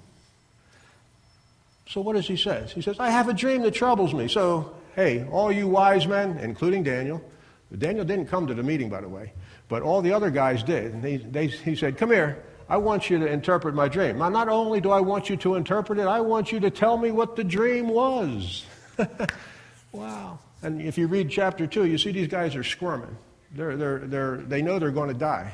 So 1.87 2.01
what 2.01 2.13
does 2.13 2.27
he 2.27 2.37
say? 2.37 2.65
He 2.73 2.81
says, 2.81 2.99
I 2.99 3.09
have 3.09 3.29
a 3.29 3.33
dream 3.33 3.61
that 3.61 3.73
troubles 3.73 4.13
me. 4.13 4.27
So, 4.27 4.75
hey, 4.95 5.25
all 5.25 5.51
you 5.51 5.67
wise 5.67 6.07
men, 6.07 6.39
including 6.39 6.83
Daniel, 6.83 7.21
Daniel 7.77 8.05
didn't 8.05 8.27
come 8.27 8.47
to 8.47 8.53
the 8.53 8.63
meeting, 8.63 8.89
by 8.89 9.01
the 9.01 9.09
way, 9.09 9.33
but 9.67 9.81
all 9.81 10.01
the 10.01 10.13
other 10.13 10.29
guys 10.29 10.63
did. 10.63 10.93
And 10.93 11.03
they, 11.03 11.17
they, 11.17 11.47
he 11.47 11.75
said, 11.75 11.97
Come 11.97 12.11
here, 12.11 12.43
I 12.67 12.77
want 12.77 13.09
you 13.09 13.19
to 13.19 13.27
interpret 13.27 13.75
my 13.75 13.87
dream. 13.87 14.17
Now, 14.17 14.29
not 14.29 14.49
only 14.49 14.81
do 14.81 14.89
I 14.89 14.99
want 14.99 15.29
you 15.29 15.37
to 15.37 15.55
interpret 15.55 15.99
it, 15.99 16.07
I 16.07 16.19
want 16.21 16.51
you 16.51 16.59
to 16.61 16.71
tell 16.71 16.97
me 16.97 17.11
what 17.11 17.35
the 17.35 17.43
dream 17.43 17.87
was. 17.87 18.65
wow. 19.91 20.39
And 20.63 20.81
if 20.81 20.97
you 20.97 21.07
read 21.07 21.29
chapter 21.29 21.67
2, 21.67 21.85
you 21.85 21.97
see 21.97 22.11
these 22.11 22.27
guys 22.27 22.55
are 22.55 22.63
squirming. 22.63 23.15
They're, 23.51 23.77
they're, 23.77 23.99
they're, 23.99 24.37
they 24.37 24.61
know 24.61 24.79
they're 24.79 24.91
going 24.91 25.09
to 25.09 25.13
die 25.13 25.51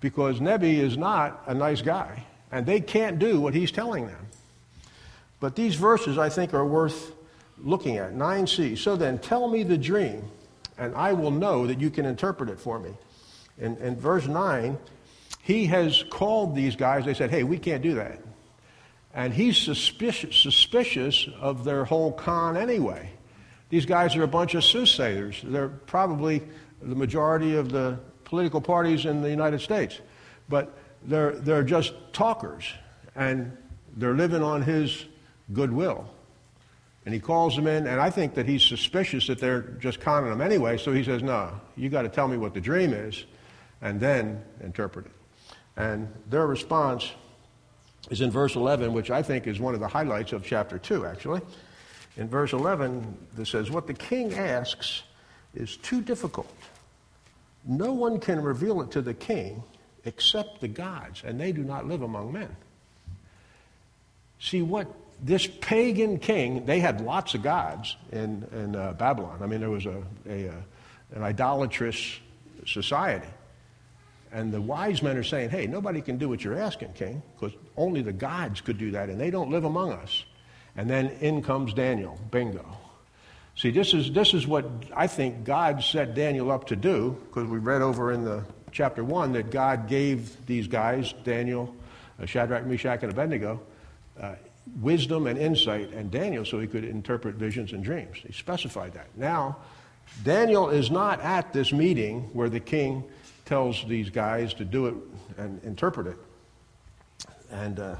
because 0.00 0.40
Nebi 0.40 0.80
is 0.80 0.96
not 0.96 1.42
a 1.46 1.54
nice 1.54 1.82
guy, 1.82 2.24
and 2.50 2.66
they 2.66 2.80
can't 2.80 3.18
do 3.18 3.40
what 3.40 3.54
he's 3.54 3.70
telling 3.70 4.06
them. 4.06 4.26
But 5.40 5.54
these 5.54 5.76
verses, 5.76 6.18
I 6.18 6.28
think, 6.28 6.52
are 6.52 6.66
worth 6.66 7.12
looking 7.58 7.96
at. 7.96 8.14
9c. 8.14 8.76
So 8.78 8.96
then, 8.96 9.18
tell 9.18 9.48
me 9.48 9.62
the 9.62 9.78
dream, 9.78 10.24
and 10.78 10.94
I 10.94 11.12
will 11.12 11.30
know 11.30 11.66
that 11.66 11.80
you 11.80 11.90
can 11.90 12.04
interpret 12.04 12.50
it 12.50 12.58
for 12.58 12.78
me. 12.78 12.90
In, 13.58 13.76
in 13.78 13.96
verse 13.96 14.26
9, 14.26 14.78
he 15.48 15.64
has 15.64 16.04
called 16.10 16.54
these 16.54 16.76
guys. 16.76 17.06
They 17.06 17.14
said, 17.14 17.30
hey, 17.30 17.42
we 17.42 17.58
can't 17.58 17.82
do 17.82 17.94
that. 17.94 18.20
And 19.14 19.32
he's 19.32 19.56
suspicious, 19.56 20.36
suspicious 20.36 21.26
of 21.40 21.64
their 21.64 21.86
whole 21.86 22.12
con 22.12 22.54
anyway. 22.54 23.08
These 23.70 23.86
guys 23.86 24.14
are 24.14 24.24
a 24.24 24.28
bunch 24.28 24.54
of 24.54 24.62
soothsayers. 24.62 25.40
They're 25.42 25.70
probably 25.70 26.42
the 26.82 26.94
majority 26.94 27.56
of 27.56 27.72
the 27.72 27.98
political 28.24 28.60
parties 28.60 29.06
in 29.06 29.22
the 29.22 29.30
United 29.30 29.62
States. 29.62 29.98
But 30.50 30.76
they're, 31.02 31.32
they're 31.36 31.64
just 31.64 31.94
talkers, 32.12 32.70
and 33.16 33.56
they're 33.96 34.12
living 34.12 34.42
on 34.42 34.60
his 34.60 35.06
goodwill. 35.54 36.10
And 37.06 37.14
he 37.14 37.20
calls 37.20 37.56
them 37.56 37.66
in, 37.66 37.86
and 37.86 37.98
I 37.98 38.10
think 38.10 38.34
that 38.34 38.44
he's 38.44 38.62
suspicious 38.62 39.28
that 39.28 39.38
they're 39.38 39.62
just 39.62 39.98
conning 39.98 40.30
him 40.30 40.42
anyway, 40.42 40.76
so 40.76 40.92
he 40.92 41.02
says, 41.02 41.22
No, 41.22 41.58
you 41.74 41.88
got 41.88 42.02
to 42.02 42.10
tell 42.10 42.28
me 42.28 42.36
what 42.36 42.52
the 42.52 42.60
dream 42.60 42.92
is, 42.92 43.24
and 43.80 43.98
then 43.98 44.44
interpret 44.60 45.06
it. 45.06 45.12
And 45.78 46.12
their 46.28 46.46
response 46.46 47.12
is 48.10 48.20
in 48.20 48.30
verse 48.30 48.56
11, 48.56 48.92
which 48.92 49.10
I 49.10 49.22
think 49.22 49.46
is 49.46 49.60
one 49.60 49.74
of 49.74 49.80
the 49.80 49.88
highlights 49.88 50.32
of 50.32 50.44
chapter 50.44 50.76
2, 50.76 51.06
actually. 51.06 51.40
In 52.16 52.28
verse 52.28 52.52
11, 52.52 53.16
this 53.36 53.50
says, 53.50 53.70
What 53.70 53.86
the 53.86 53.94
king 53.94 54.34
asks 54.34 55.04
is 55.54 55.76
too 55.76 56.02
difficult. 56.02 56.52
No 57.64 57.92
one 57.92 58.18
can 58.18 58.42
reveal 58.42 58.82
it 58.82 58.90
to 58.90 59.00
the 59.00 59.14
king 59.14 59.62
except 60.04 60.60
the 60.60 60.68
gods, 60.68 61.22
and 61.24 61.40
they 61.40 61.52
do 61.52 61.62
not 61.62 61.86
live 61.86 62.02
among 62.02 62.32
men. 62.32 62.56
See, 64.40 64.62
what 64.62 64.88
this 65.22 65.46
pagan 65.46 66.18
king, 66.18 66.66
they 66.66 66.80
had 66.80 67.00
lots 67.00 67.34
of 67.34 67.42
gods 67.42 67.96
in, 68.10 68.46
in 68.52 68.74
uh, 68.74 68.94
Babylon. 68.94 69.38
I 69.42 69.46
mean, 69.46 69.60
there 69.60 69.70
was 69.70 69.86
a, 69.86 70.02
a, 70.28 70.48
uh, 70.48 70.52
an 71.14 71.22
idolatrous 71.22 72.18
society. 72.66 73.28
And 74.32 74.52
the 74.52 74.60
wise 74.60 75.02
men 75.02 75.16
are 75.16 75.24
saying, 75.24 75.50
hey, 75.50 75.66
nobody 75.66 76.00
can 76.00 76.18
do 76.18 76.28
what 76.28 76.44
you're 76.44 76.58
asking, 76.58 76.92
king, 76.92 77.22
because 77.34 77.56
only 77.76 78.02
the 78.02 78.12
gods 78.12 78.60
could 78.60 78.78
do 78.78 78.90
that, 78.92 79.08
and 79.08 79.20
they 79.20 79.30
don't 79.30 79.50
live 79.50 79.64
among 79.64 79.92
us. 79.92 80.24
And 80.76 80.88
then 80.88 81.08
in 81.20 81.42
comes 81.42 81.72
Daniel. 81.72 82.18
Bingo. 82.30 82.64
See, 83.56 83.70
this 83.70 83.92
is, 83.94 84.12
this 84.12 84.34
is 84.34 84.46
what 84.46 84.70
I 84.94 85.06
think 85.06 85.44
God 85.44 85.82
set 85.82 86.14
Daniel 86.14 86.50
up 86.50 86.68
to 86.68 86.76
do, 86.76 87.16
because 87.26 87.48
we 87.48 87.58
read 87.58 87.82
over 87.82 88.12
in 88.12 88.24
the 88.24 88.44
chapter 88.70 89.02
1 89.02 89.32
that 89.32 89.50
God 89.50 89.88
gave 89.88 90.46
these 90.46 90.68
guys, 90.68 91.12
Daniel, 91.24 91.74
uh, 92.22 92.26
Shadrach, 92.26 92.66
Meshach, 92.66 93.02
and 93.02 93.10
Abednego, 93.10 93.60
uh, 94.20 94.34
wisdom 94.80 95.26
and 95.26 95.38
insight, 95.38 95.92
and 95.92 96.10
Daniel 96.10 96.44
so 96.44 96.60
he 96.60 96.66
could 96.66 96.84
interpret 96.84 97.34
visions 97.36 97.72
and 97.72 97.82
dreams. 97.82 98.18
He 98.24 98.32
specified 98.32 98.92
that. 98.94 99.08
Now, 99.16 99.56
Daniel 100.22 100.68
is 100.70 100.90
not 100.90 101.20
at 101.20 101.52
this 101.52 101.72
meeting 101.72 102.30
where 102.32 102.48
the 102.48 102.60
king 102.60 103.04
tells 103.48 103.82
these 103.86 104.10
guys 104.10 104.52
to 104.54 104.64
do 104.64 104.86
it 104.86 104.94
and 105.38 105.62
interpret 105.64 106.06
it. 106.06 106.18
And 107.50 107.80
uh, 107.80 107.96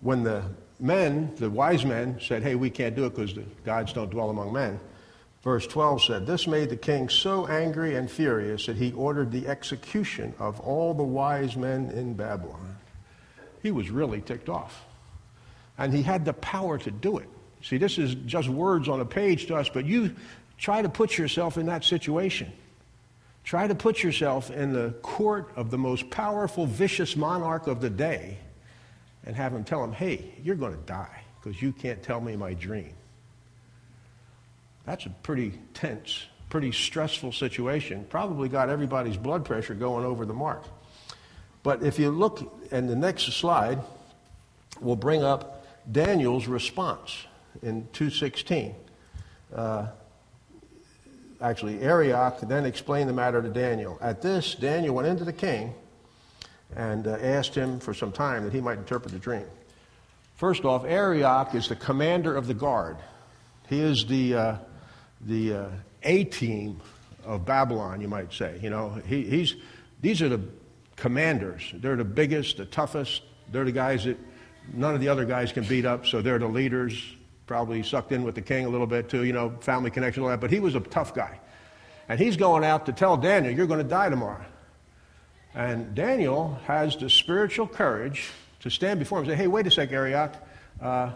when 0.00 0.22
the 0.22 0.44
men, 0.78 1.34
the 1.34 1.50
wise 1.50 1.84
men, 1.84 2.20
said, 2.20 2.44
Hey, 2.44 2.54
we 2.54 2.70
can't 2.70 2.94
do 2.94 3.04
it 3.04 3.10
because 3.14 3.34
the 3.34 3.44
gods 3.64 3.92
don't 3.92 4.08
dwell 4.08 4.30
among 4.30 4.52
men. 4.52 4.78
Verse 5.42 5.66
12 5.66 6.04
said, 6.04 6.26
This 6.26 6.46
made 6.46 6.70
the 6.70 6.76
king 6.76 7.08
so 7.08 7.46
angry 7.48 7.96
and 7.96 8.08
furious 8.08 8.66
that 8.66 8.76
he 8.76 8.92
ordered 8.92 9.32
the 9.32 9.48
execution 9.48 10.32
of 10.38 10.60
all 10.60 10.94
the 10.94 11.02
wise 11.02 11.56
men 11.56 11.90
in 11.90 12.14
Babylon. 12.14 12.76
He 13.62 13.72
was 13.72 13.90
really 13.90 14.20
ticked 14.20 14.48
off. 14.48 14.84
And 15.76 15.92
he 15.92 16.02
had 16.02 16.24
the 16.24 16.34
power 16.34 16.78
to 16.78 16.90
do 16.92 17.18
it. 17.18 17.28
See, 17.62 17.78
this 17.78 17.98
is 17.98 18.14
just 18.26 18.48
words 18.48 18.88
on 18.88 19.00
a 19.00 19.04
page 19.04 19.46
to 19.46 19.56
us, 19.56 19.68
but 19.68 19.86
you 19.86 20.14
try 20.56 20.82
to 20.82 20.88
put 20.88 21.18
yourself 21.18 21.58
in 21.58 21.66
that 21.66 21.82
situation. 21.82 22.52
Try 23.44 23.66
to 23.66 23.74
put 23.74 24.02
yourself 24.02 24.50
in 24.50 24.72
the 24.72 24.94
court 25.02 25.52
of 25.54 25.70
the 25.70 25.78
most 25.78 26.10
powerful, 26.10 26.66
vicious 26.66 27.14
monarch 27.14 27.66
of 27.66 27.80
the 27.80 27.90
day 27.90 28.38
and 29.24 29.36
have 29.36 29.52
him 29.52 29.64
tell 29.64 29.84
him, 29.84 29.92
hey, 29.92 30.32
you're 30.42 30.56
going 30.56 30.72
to 30.72 30.86
die 30.86 31.22
because 31.40 31.60
you 31.60 31.72
can't 31.72 32.02
tell 32.02 32.20
me 32.20 32.36
my 32.36 32.54
dream. 32.54 32.94
That's 34.86 35.06
a 35.06 35.10
pretty 35.10 35.52
tense 35.72 36.26
pretty 36.54 36.70
stressful 36.70 37.32
situation. 37.32 38.06
Probably 38.08 38.48
got 38.48 38.68
everybody's 38.68 39.16
blood 39.16 39.44
pressure 39.44 39.74
going 39.74 40.04
over 40.04 40.24
the 40.24 40.34
mark. 40.34 40.62
But 41.64 41.82
if 41.82 41.98
you 41.98 42.12
look, 42.12 42.48
and 42.70 42.88
the 42.88 42.94
next 42.94 43.24
slide 43.32 43.80
we'll 44.80 44.94
bring 44.94 45.24
up 45.24 45.66
Daniel's 45.90 46.46
response 46.46 47.24
in 47.60 47.88
216. 47.92 48.72
Uh, 49.52 49.88
actually, 51.44 51.80
Arioch 51.80 52.40
then 52.40 52.64
explained 52.64 53.08
the 53.08 53.12
matter 53.12 53.42
to 53.42 53.48
Daniel. 53.48 53.98
At 54.00 54.22
this, 54.22 54.54
Daniel 54.54 54.94
went 54.94 55.08
into 55.08 55.24
the 55.24 55.32
king 55.32 55.74
and 56.74 57.06
uh, 57.06 57.18
asked 57.20 57.54
him 57.54 57.78
for 57.78 57.94
some 57.94 58.10
time 58.10 58.44
that 58.44 58.52
he 58.52 58.60
might 58.60 58.78
interpret 58.78 59.12
the 59.12 59.18
dream. 59.18 59.44
First 60.36 60.64
off, 60.64 60.84
Arioch 60.84 61.54
is 61.54 61.68
the 61.68 61.76
commander 61.76 62.34
of 62.34 62.46
the 62.46 62.54
guard. 62.54 62.96
He 63.68 63.80
is 63.80 64.06
the, 64.06 64.34
uh, 64.34 64.56
the 65.20 65.54
uh, 65.54 65.68
A 66.02 66.24
team 66.24 66.80
of 67.24 67.44
Babylon, 67.44 68.00
you 68.00 68.08
might 68.08 68.32
say. 68.32 68.58
You 68.62 68.70
know, 68.70 69.00
he, 69.06 69.22
he's, 69.22 69.54
these 70.00 70.22
are 70.22 70.28
the 70.28 70.40
commanders. 70.96 71.62
They're 71.74 71.96
the 71.96 72.04
biggest, 72.04 72.56
the 72.56 72.64
toughest. 72.64 73.22
They're 73.52 73.64
the 73.64 73.72
guys 73.72 74.04
that 74.04 74.18
none 74.72 74.94
of 74.94 75.00
the 75.00 75.08
other 75.08 75.24
guys 75.24 75.52
can 75.52 75.64
beat 75.64 75.84
up, 75.84 76.06
so 76.06 76.22
they're 76.22 76.38
the 76.38 76.48
leaders. 76.48 77.00
Probably 77.46 77.82
sucked 77.82 78.12
in 78.12 78.24
with 78.24 78.34
the 78.34 78.42
king 78.42 78.64
a 78.64 78.68
little 78.68 78.86
bit 78.86 79.08
too, 79.08 79.24
you 79.24 79.32
know, 79.32 79.50
family 79.60 79.90
connection, 79.90 80.22
all 80.22 80.28
that. 80.30 80.40
But 80.40 80.50
he 80.50 80.60
was 80.60 80.74
a 80.74 80.80
tough 80.80 81.14
guy. 81.14 81.38
And 82.08 82.18
he's 82.18 82.36
going 82.36 82.64
out 82.64 82.86
to 82.86 82.92
tell 82.92 83.16
Daniel, 83.16 83.54
you're 83.54 83.66
going 83.66 83.82
to 83.82 83.88
die 83.88 84.08
tomorrow. 84.08 84.44
And 85.54 85.94
Daniel 85.94 86.58
has 86.66 86.96
the 86.96 87.08
spiritual 87.08 87.66
courage 87.66 88.30
to 88.60 88.70
stand 88.70 88.98
before 88.98 89.18
him 89.18 89.24
and 89.24 89.32
say, 89.32 89.36
hey, 89.36 89.46
wait 89.46 89.66
a 89.66 89.70
sec, 89.70 89.92
Arioch. 89.92 90.34
Uh, 90.80 91.12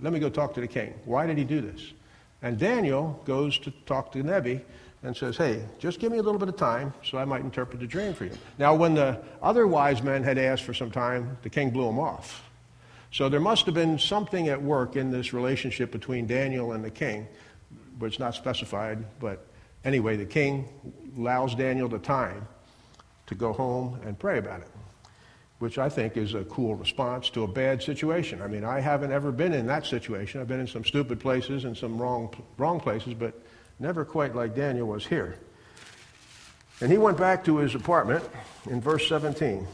let 0.00 0.12
me 0.12 0.18
go 0.18 0.28
talk 0.28 0.54
to 0.54 0.60
the 0.60 0.68
king. 0.68 0.94
Why 1.04 1.26
did 1.26 1.38
he 1.38 1.44
do 1.44 1.60
this? 1.60 1.92
And 2.42 2.58
Daniel 2.58 3.20
goes 3.24 3.58
to 3.60 3.70
talk 3.86 4.12
to 4.12 4.22
Nebi 4.22 4.60
and 5.02 5.16
says, 5.16 5.36
Hey, 5.36 5.64
just 5.78 6.00
give 6.00 6.12
me 6.12 6.18
a 6.18 6.22
little 6.22 6.38
bit 6.38 6.48
of 6.48 6.56
time 6.56 6.92
so 7.04 7.18
I 7.18 7.24
might 7.24 7.42
interpret 7.42 7.80
the 7.80 7.86
dream 7.86 8.14
for 8.14 8.24
you. 8.24 8.32
Now, 8.58 8.74
when 8.74 8.94
the 8.94 9.20
other 9.42 9.66
wise 9.66 10.02
men 10.02 10.22
had 10.22 10.38
asked 10.38 10.64
for 10.64 10.74
some 10.74 10.90
time, 10.90 11.38
the 11.42 11.50
king 11.50 11.70
blew 11.70 11.86
them 11.86 11.98
off. 11.98 12.48
So 13.12 13.28
there 13.28 13.40
must 13.40 13.66
have 13.66 13.74
been 13.74 13.98
something 13.98 14.48
at 14.48 14.62
work 14.62 14.96
in 14.96 15.10
this 15.10 15.34
relationship 15.34 15.92
between 15.92 16.26
Daniel 16.26 16.72
and 16.72 16.82
the 16.82 16.90
king, 16.90 17.28
but 17.98 18.06
it's 18.06 18.18
not 18.18 18.34
specified. 18.34 19.04
But 19.20 19.46
anyway, 19.84 20.16
the 20.16 20.24
king 20.24 20.66
allows 21.18 21.54
Daniel 21.54 21.88
the 21.88 21.98
time 21.98 22.48
to 23.26 23.34
go 23.34 23.52
home 23.52 24.00
and 24.06 24.18
pray 24.18 24.38
about 24.38 24.62
it, 24.62 24.68
which 25.58 25.76
I 25.76 25.90
think 25.90 26.16
is 26.16 26.32
a 26.32 26.44
cool 26.44 26.74
response 26.74 27.28
to 27.30 27.42
a 27.42 27.46
bad 27.46 27.82
situation. 27.82 28.40
I 28.40 28.46
mean, 28.46 28.64
I 28.64 28.80
haven't 28.80 29.12
ever 29.12 29.30
been 29.30 29.52
in 29.52 29.66
that 29.66 29.84
situation. 29.84 30.40
I've 30.40 30.48
been 30.48 30.60
in 30.60 30.66
some 30.66 30.84
stupid 30.84 31.20
places 31.20 31.66
and 31.66 31.76
some 31.76 32.00
wrong, 32.00 32.34
wrong 32.56 32.80
places, 32.80 33.12
but 33.12 33.38
never 33.78 34.06
quite 34.06 34.34
like 34.34 34.56
Daniel 34.56 34.86
was 34.86 35.06
here. 35.06 35.36
And 36.80 36.90
he 36.90 36.96
went 36.96 37.18
back 37.18 37.44
to 37.44 37.58
his 37.58 37.74
apartment 37.74 38.24
in 38.70 38.80
verse 38.80 39.06
17. 39.06 39.68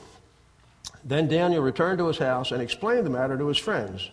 Then 1.04 1.28
Daniel 1.28 1.62
returned 1.62 1.98
to 1.98 2.06
his 2.08 2.18
house 2.18 2.52
and 2.52 2.60
explained 2.60 3.06
the 3.06 3.10
matter 3.10 3.36
to 3.38 3.46
his 3.46 3.58
friends. 3.58 4.10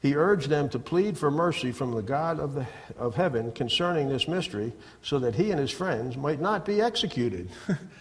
He 0.00 0.14
urged 0.14 0.48
them 0.48 0.68
to 0.70 0.78
plead 0.78 1.18
for 1.18 1.30
mercy 1.30 1.72
from 1.72 1.92
the 1.92 2.02
God 2.02 2.40
of, 2.40 2.54
the, 2.54 2.66
of 2.98 3.14
heaven 3.14 3.52
concerning 3.52 4.08
this 4.08 4.26
mystery, 4.26 4.72
so 5.02 5.18
that 5.18 5.34
he 5.34 5.50
and 5.50 5.60
his 5.60 5.70
friends 5.70 6.16
might 6.16 6.40
not 6.40 6.64
be 6.64 6.80
executed. 6.80 7.50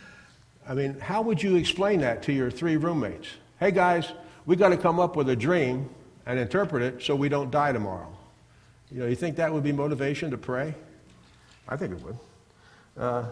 I 0.68 0.74
mean, 0.74 1.00
how 1.00 1.22
would 1.24 1.44
you 1.44 1.56
explain 1.56 2.02
that 2.02 2.24
to 2.24 2.34
your 2.34 2.50
three 2.52 2.78
roommates? 2.78 3.28
Hey 3.60 3.72
guys, 3.72 4.12
we 4.46 4.56
got 4.56 4.70
to 4.70 4.78
come 4.78 5.00
up 5.00 5.16
with 5.16 5.28
a 5.30 5.36
dream 5.36 5.90
and 6.26 6.40
interpret 6.40 6.84
it 6.84 7.04
so 7.04 7.16
we 7.16 7.28
don't 7.28 7.52
die 7.52 7.74
tomorrow. 7.74 8.16
You 8.92 9.00
know, 9.02 9.08
you 9.08 9.16
think 9.16 9.36
that 9.36 9.52
would 9.52 9.64
be 9.64 9.72
motivation 9.72 10.32
to 10.32 10.38
pray? 10.38 10.74
I 11.68 11.76
think 11.76 11.94
it 11.94 12.02
would. 12.02 12.18
Uh, 12.98 13.26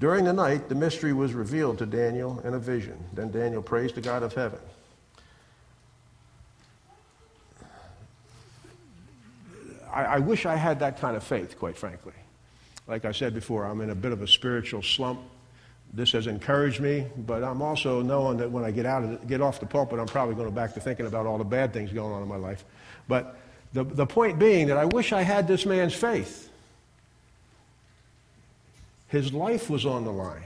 during 0.00 0.24
the 0.24 0.32
night, 0.32 0.68
the 0.68 0.74
mystery 0.74 1.12
was 1.12 1.32
revealed 1.34 1.78
to 1.78 1.86
Daniel 1.86 2.40
in 2.40 2.54
a 2.54 2.58
vision. 2.58 2.98
Then 3.12 3.30
Daniel 3.30 3.62
praised 3.62 3.94
the 3.94 4.00
God 4.00 4.22
of 4.22 4.34
heaven. 4.34 4.58
I, 9.92 10.04
I 10.04 10.18
wish 10.18 10.44
I 10.44 10.56
had 10.56 10.80
that 10.80 11.00
kind 11.00 11.16
of 11.16 11.22
faith, 11.22 11.58
quite 11.58 11.78
frankly. 11.78 12.12
Like 12.86 13.04
I 13.04 13.12
said 13.12 13.32
before, 13.32 13.64
I'm 13.64 13.80
in 13.80 13.90
a 13.90 13.94
bit 13.94 14.12
of 14.12 14.20
a 14.20 14.26
spiritual 14.26 14.82
slump. 14.82 15.20
This 15.94 16.10
has 16.12 16.26
encouraged 16.26 16.80
me, 16.80 17.06
but 17.16 17.44
I'm 17.44 17.62
also 17.62 18.02
knowing 18.02 18.36
that 18.38 18.50
when 18.50 18.64
I 18.64 18.72
get 18.72 18.84
out 18.84 19.04
of 19.04 19.20
the, 19.20 19.26
get 19.26 19.40
off 19.40 19.60
the 19.60 19.66
pulpit, 19.66 20.00
I'm 20.00 20.06
probably 20.06 20.34
going 20.34 20.48
to 20.48 20.54
back 20.54 20.74
to 20.74 20.80
thinking 20.80 21.06
about 21.06 21.24
all 21.24 21.38
the 21.38 21.44
bad 21.44 21.72
things 21.72 21.92
going 21.92 22.12
on 22.12 22.20
in 22.20 22.28
my 22.28 22.36
life. 22.36 22.64
But 23.06 23.38
the, 23.72 23.84
the 23.84 24.06
point 24.06 24.40
being 24.40 24.66
that 24.66 24.76
I 24.76 24.86
wish 24.86 25.12
I 25.12 25.22
had 25.22 25.46
this 25.46 25.64
man's 25.64 25.94
faith. 25.94 26.50
His 29.14 29.32
life 29.32 29.70
was 29.70 29.86
on 29.86 30.02
the 30.02 30.10
line, 30.10 30.42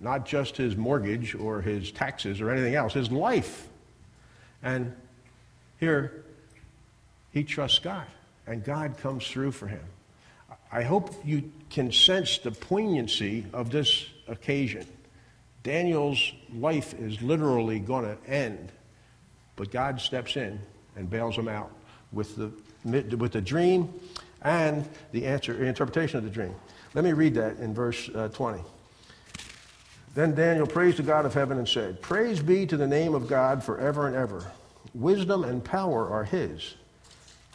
not 0.00 0.26
just 0.26 0.56
his 0.56 0.74
mortgage 0.74 1.36
or 1.36 1.60
his 1.60 1.92
taxes 1.92 2.40
or 2.40 2.50
anything 2.50 2.74
else, 2.74 2.94
his 2.94 3.12
life. 3.12 3.68
And 4.60 4.92
here, 5.78 6.24
he 7.30 7.44
trusts 7.44 7.78
God, 7.78 8.08
and 8.44 8.64
God 8.64 8.98
comes 8.98 9.28
through 9.28 9.52
for 9.52 9.68
him. 9.68 9.84
I 10.72 10.82
hope 10.82 11.14
you 11.24 11.52
can 11.70 11.92
sense 11.92 12.38
the 12.38 12.50
poignancy 12.50 13.46
of 13.52 13.70
this 13.70 14.06
occasion. 14.26 14.84
Daniel's 15.62 16.32
life 16.52 16.94
is 16.94 17.22
literally 17.22 17.78
going 17.78 18.04
to 18.04 18.18
end, 18.28 18.72
but 19.54 19.70
God 19.70 20.00
steps 20.00 20.36
in 20.36 20.58
and 20.96 21.08
bails 21.08 21.38
him 21.38 21.46
out 21.46 21.70
with 22.10 22.34
the, 22.34 22.50
with 23.16 23.30
the 23.30 23.40
dream 23.40 23.94
and 24.42 24.88
the 25.12 25.24
answer, 25.24 25.64
interpretation 25.64 26.18
of 26.18 26.24
the 26.24 26.30
dream. 26.30 26.56
Let 26.94 27.04
me 27.04 27.12
read 27.12 27.34
that 27.34 27.58
in 27.58 27.74
verse 27.74 28.10
uh, 28.14 28.28
20. 28.28 28.62
Then 30.14 30.34
Daniel 30.34 30.66
praised 30.66 30.98
the 30.98 31.02
God 31.02 31.24
of 31.24 31.32
heaven 31.32 31.58
and 31.58 31.66
said, 31.66 32.02
Praise 32.02 32.40
be 32.40 32.66
to 32.66 32.76
the 32.76 32.86
name 32.86 33.14
of 33.14 33.28
God 33.28 33.64
forever 33.64 34.06
and 34.06 34.14
ever. 34.14 34.44
Wisdom 34.94 35.44
and 35.44 35.64
power 35.64 36.08
are 36.10 36.24
his. 36.24 36.74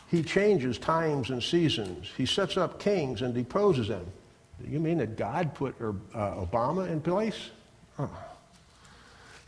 He 0.09 0.23
changes 0.23 0.79
times 0.79 1.29
and 1.29 1.43
seasons. 1.43 2.09
He 2.17 2.25
sets 2.25 2.57
up 2.57 2.79
kings 2.79 3.21
and 3.21 3.33
deposes 3.33 3.89
them. 3.89 4.05
You 4.65 4.79
mean 4.79 4.97
that 4.97 5.17
God 5.17 5.53
put 5.53 5.75
uh, 5.79 5.91
Obama 6.15 6.89
in 6.89 7.01
place? 7.01 7.51
Oh. 7.99 8.09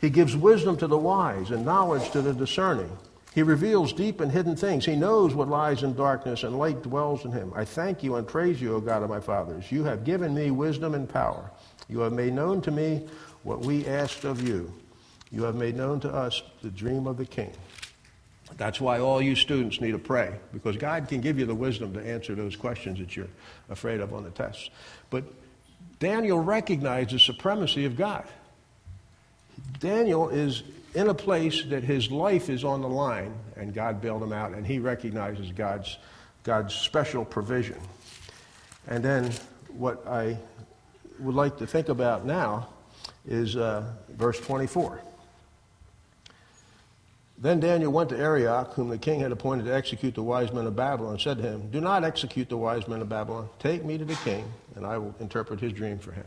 He 0.00 0.08
gives 0.08 0.36
wisdom 0.36 0.76
to 0.76 0.86
the 0.86 0.96
wise 0.96 1.50
and 1.50 1.64
knowledge 1.64 2.10
to 2.12 2.22
the 2.22 2.32
discerning. 2.32 2.96
He 3.32 3.42
reveals 3.42 3.92
deep 3.92 4.20
and 4.20 4.32
hidden 4.32 4.56
things. 4.56 4.84
He 4.84 4.96
knows 4.96 5.34
what 5.34 5.48
lies 5.48 5.84
in 5.84 5.94
darkness, 5.94 6.42
and 6.42 6.58
light 6.58 6.82
dwells 6.82 7.24
in 7.24 7.30
him. 7.30 7.52
I 7.54 7.64
thank 7.64 8.02
you 8.02 8.16
and 8.16 8.26
praise 8.26 8.60
you, 8.60 8.74
O 8.74 8.80
God 8.80 9.02
of 9.04 9.08
my 9.08 9.20
fathers. 9.20 9.70
You 9.70 9.84
have 9.84 10.04
given 10.04 10.34
me 10.34 10.50
wisdom 10.50 10.94
and 10.94 11.08
power. 11.08 11.50
You 11.88 12.00
have 12.00 12.12
made 12.12 12.32
known 12.32 12.60
to 12.62 12.70
me 12.70 13.06
what 13.44 13.60
we 13.60 13.86
asked 13.86 14.24
of 14.24 14.46
you. 14.46 14.72
You 15.30 15.44
have 15.44 15.54
made 15.54 15.76
known 15.76 16.00
to 16.00 16.12
us 16.12 16.42
the 16.60 16.70
dream 16.70 17.06
of 17.06 17.16
the 17.16 17.24
king. 17.24 17.52
That's 18.56 18.80
why 18.80 18.98
all 18.98 19.22
you 19.22 19.36
students 19.36 19.80
need 19.80 19.92
to 19.92 19.98
pray, 19.98 20.34
because 20.52 20.76
God 20.76 21.08
can 21.08 21.20
give 21.20 21.38
you 21.38 21.46
the 21.46 21.54
wisdom 21.54 21.94
to 21.94 22.00
answer 22.00 22.34
those 22.34 22.56
questions 22.56 22.98
that 22.98 23.16
you're 23.16 23.28
afraid 23.68 24.00
of 24.00 24.12
on 24.12 24.24
the 24.24 24.30
tests. 24.30 24.70
But 25.08 25.22
Daniel 26.00 26.40
recognized 26.40 27.10
the 27.10 27.20
supremacy 27.20 27.84
of 27.84 27.96
God. 27.96 28.26
Daniel 29.78 30.28
is 30.28 30.62
in 30.94 31.08
a 31.08 31.14
place 31.14 31.62
that 31.64 31.84
his 31.84 32.10
life 32.10 32.50
is 32.50 32.64
on 32.64 32.82
the 32.82 32.88
line, 32.88 33.34
and 33.56 33.72
God 33.72 34.00
bailed 34.00 34.22
him 34.22 34.32
out, 34.32 34.52
and 34.52 34.66
he 34.66 34.78
recognizes 34.78 35.52
God's, 35.52 35.98
God's 36.42 36.74
special 36.74 37.24
provision. 37.24 37.78
And 38.88 39.04
then 39.04 39.32
what 39.68 40.06
I 40.06 40.36
would 41.18 41.34
like 41.34 41.58
to 41.58 41.66
think 41.66 41.88
about 41.88 42.24
now 42.24 42.68
is 43.26 43.56
uh, 43.56 43.92
verse 44.08 44.40
24. 44.40 45.00
Then 47.38 47.58
Daniel 47.58 47.90
went 47.90 48.10
to 48.10 48.18
Arioch, 48.18 48.74
whom 48.74 48.90
the 48.90 48.98
king 48.98 49.20
had 49.20 49.32
appointed 49.32 49.64
to 49.64 49.74
execute 49.74 50.14
the 50.14 50.22
wise 50.22 50.52
men 50.52 50.66
of 50.66 50.76
Babylon, 50.76 51.12
and 51.12 51.20
said 51.20 51.38
to 51.38 51.42
him, 51.42 51.70
Do 51.70 51.80
not 51.80 52.04
execute 52.04 52.50
the 52.50 52.56
wise 52.58 52.86
men 52.86 53.00
of 53.00 53.08
Babylon. 53.08 53.48
Take 53.58 53.82
me 53.82 53.96
to 53.96 54.04
the 54.04 54.14
king, 54.16 54.44
and 54.76 54.84
I 54.84 54.98
will 54.98 55.14
interpret 55.20 55.58
his 55.58 55.72
dream 55.72 55.98
for 55.98 56.12
him. 56.12 56.26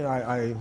I, 0.00 0.38
I, 0.38 0.54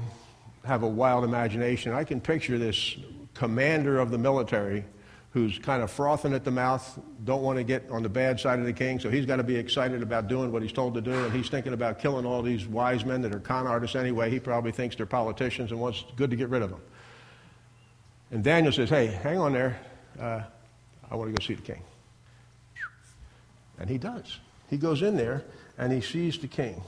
have 0.64 0.84
a 0.84 0.88
wild 0.88 1.24
imagination. 1.24 1.92
I 1.92 2.04
can 2.04 2.22
picture 2.22 2.60
this 2.60 2.96
commander 3.34 4.00
of 4.00 4.12
the 4.12 4.18
military 4.18 4.86
who's 5.32 5.58
kind 5.58 5.82
of 5.82 5.90
frothing 5.90 6.34
at 6.34 6.44
the 6.44 6.52
mouth, 6.52 7.00
don't 7.24 7.42
want 7.42 7.58
to 7.58 7.64
get 7.64 7.90
on 7.90 8.04
the 8.04 8.10
bad 8.10 8.40
side 8.40 8.60
of 8.60 8.66
the 8.66 8.74
king, 8.74 9.00
so 9.00 9.10
he's 9.10 9.26
got 9.26 9.38
to 9.38 9.44
be 9.44 9.56
excited 9.56 10.04
about 10.04 10.28
doing 10.28 10.52
what 10.52 10.62
he's 10.62 10.74
told 10.74 10.94
to 10.94 11.02
do, 11.02 11.14
and 11.14 11.34
he's 11.34 11.50
thinking 11.50 11.74
about 11.74 12.00
killing 12.00 12.26
all 12.26 12.42
these 12.42 12.68
wise 12.68 13.06
men 13.06 13.22
that 13.22 13.34
are 13.34 13.40
con 13.40 13.66
artists 13.66 13.96
anyway. 13.96 14.30
He 14.30 14.40
probably 14.40 14.74
thinks 14.74 14.96
they're 14.96 15.06
politicians 15.06 15.72
and 15.72 15.80
wants 15.80 16.04
good 16.18 16.30
to 16.30 16.36
get 16.36 16.50
rid 16.50 16.62
of 16.62 16.70
them. 16.70 16.82
And 18.30 18.44
Daniel 18.44 18.74
says, 18.74 18.90
Hey, 18.90 19.08
hang 19.08 19.40
on 19.40 19.54
there. 19.54 19.80
Uh, 20.20 20.42
I 21.10 21.16
want 21.16 21.34
to 21.34 21.40
go 21.40 21.46
see 21.46 21.54
the 21.54 21.62
king. 21.62 21.82
And 23.80 23.90
he 23.90 23.98
does. 23.98 24.38
He 24.70 24.78
goes 24.78 25.02
in 25.02 25.18
there 25.18 25.44
and 25.78 25.92
he 25.92 26.02
sees 26.02 26.38
the 26.38 26.48
king. 26.48 26.82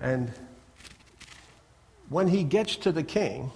And 0.00 0.32
when 2.08 2.28
he 2.28 2.44
gets 2.44 2.76
to 2.76 2.92
the 2.92 3.02
king, 3.02 3.50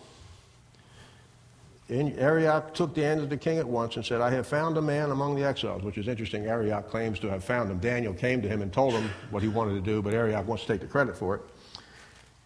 in, 1.89 2.19
Arioch 2.19 2.75
took 2.75 2.95
Daniel 2.95 3.25
to 3.25 3.31
the 3.31 3.37
king 3.37 3.59
at 3.59 3.67
once 3.67 3.97
and 3.97 4.05
said, 4.05 4.21
I 4.21 4.31
have 4.31 4.47
found 4.47 4.77
a 4.77 4.83
man 4.83 5.11
among 5.11 5.37
the 5.37 5.45
exiles, 5.45 5.83
which 5.83 5.97
is 5.97 6.07
interesting. 6.07 6.45
Arioch 6.45 6.91
claims 6.91 7.19
to 7.21 7.31
have 7.31 7.43
found 7.43 7.71
him. 7.71 7.79
Daniel 7.79 8.13
came 8.13 8.43
to 8.43 8.49
him 8.49 8.61
and 8.61 8.73
told 8.73 8.93
him 8.93 9.09
what 9.31 9.43
he 9.43 9.49
wanted 9.49 9.75
to 9.75 9.81
do, 9.81 10.03
but 10.03 10.13
Arioch 10.13 10.47
wants 10.47 10.65
to 10.65 10.73
take 10.73 10.83
the 10.83 10.87
credit 10.87 11.17
for 11.17 11.37
it. 11.37 11.43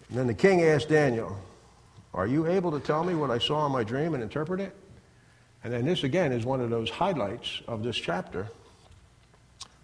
And 0.08 0.18
then 0.18 0.26
the 0.26 0.34
king 0.34 0.62
asked 0.62 0.88
Daniel, 0.88 1.36
Are 2.14 2.26
you 2.26 2.46
able 2.46 2.70
to 2.70 2.80
tell 2.80 3.02
me 3.02 3.14
what 3.14 3.30
I 3.30 3.38
saw 3.38 3.66
in 3.66 3.72
my 3.72 3.82
dream 3.82 4.14
and 4.14 4.22
interpret 4.22 4.60
it? 4.60 4.76
And 5.64 5.72
then 5.72 5.84
this 5.84 6.04
again 6.04 6.32
is 6.32 6.44
one 6.44 6.60
of 6.60 6.70
those 6.70 6.90
highlights 6.90 7.62
of 7.66 7.82
this 7.82 7.96
chapter. 7.96 8.48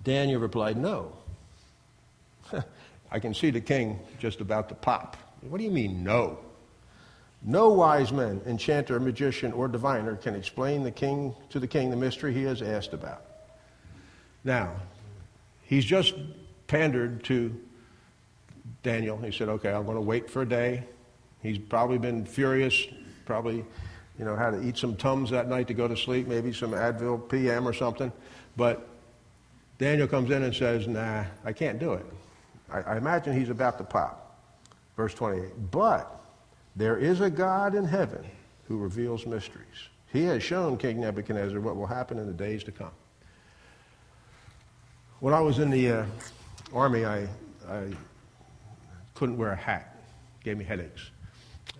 Daniel 0.05 0.41
replied, 0.41 0.77
No. 0.77 1.13
I 3.11 3.19
can 3.19 3.35
see 3.35 3.51
the 3.51 3.61
king 3.61 3.99
just 4.21 4.41
about 4.41 4.69
to 4.69 4.75
pop. 4.75 5.17
What 5.42 5.59
do 5.59 5.64
you 5.64 5.70
mean, 5.70 6.03
no? 6.03 6.38
No 7.42 7.70
wise 7.70 8.11
man, 8.11 8.40
enchanter, 8.46 8.98
magician, 8.98 9.53
or 9.53 9.68
diviner 9.68 10.16
can 10.16 10.35
explain 10.35 10.83
the 10.83 10.90
king 10.90 11.35
to 11.51 11.61
the 11.61 11.68
king 11.68 11.90
the 11.90 11.96
mystery 11.96 12.35
he 12.35 12.42
has 12.42 12.62
asked 12.62 12.92
about. 12.92 13.22
Now, 14.42 14.72
he's 15.62 15.85
just 15.85 16.14
pandered 16.66 17.22
to 17.24 17.55
Daniel. 18.83 19.16
He 19.18 19.31
said, 19.31 19.48
"Okay, 19.48 19.72
I'm 19.72 19.85
going 19.85 19.96
to 19.96 20.03
wait 20.03 20.29
for 20.29 20.42
a 20.42 20.48
day." 20.48 20.85
He's 21.42 21.59
probably 21.59 21.98
been 21.98 22.24
furious, 22.24 22.87
probably, 23.24 23.64
you 24.18 24.24
know, 24.24 24.35
had 24.35 24.51
to 24.51 24.62
eat 24.66 24.77
some 24.77 24.96
tums 24.96 25.31
that 25.31 25.48
night 25.48 25.68
to 25.68 25.74
go 25.74 25.87
to 25.87 25.96
sleep, 25.96 26.27
maybe 26.27 26.53
some 26.53 26.72
Advil 26.72 27.29
PM 27.29 27.68
or 27.68 27.72
something. 27.72 28.11
But 28.57 28.88
Daniel 29.79 30.09
comes 30.09 30.31
in 30.31 30.42
and 30.42 30.55
says, 30.55 30.88
"Nah, 30.88 31.24
I 31.44 31.53
can't 31.53 31.79
do 31.79 31.92
it." 31.92 32.07
I, 32.70 32.81
I 32.81 32.96
imagine 32.96 33.38
he's 33.38 33.51
about 33.51 33.79
to 33.79 33.85
pop. 33.85 34.28
Verse 34.99 35.15
28. 35.15 35.71
But 35.71 36.21
there 36.75 36.99
is 36.99 37.21
a 37.21 37.31
God 37.31 37.77
in 37.77 37.85
heaven 37.85 38.27
who 38.65 38.79
reveals 38.79 39.27
mysteries. 39.27 39.89
He 40.13 40.25
has 40.25 40.43
shown 40.43 40.77
King 40.77 41.01
Nebuchadnezzar 41.01 41.61
what 41.61 41.77
will 41.77 41.87
happen 41.87 42.19
in 42.19 42.27
the 42.27 42.33
days 42.33 42.65
to 42.65 42.73
come. 42.73 42.91
When 45.21 45.33
I 45.33 45.41
was 45.41 45.61
in 45.61 45.71
the 45.71 45.91
uh, 45.91 46.05
army, 46.75 47.05
I, 47.05 47.29
I 47.69 47.93
couldn't 49.15 49.37
wear 49.37 49.53
a 49.53 49.57
hat. 49.57 50.03
It 50.41 50.45
gave 50.45 50.59
me 50.59 50.65
headaches. 50.65 51.13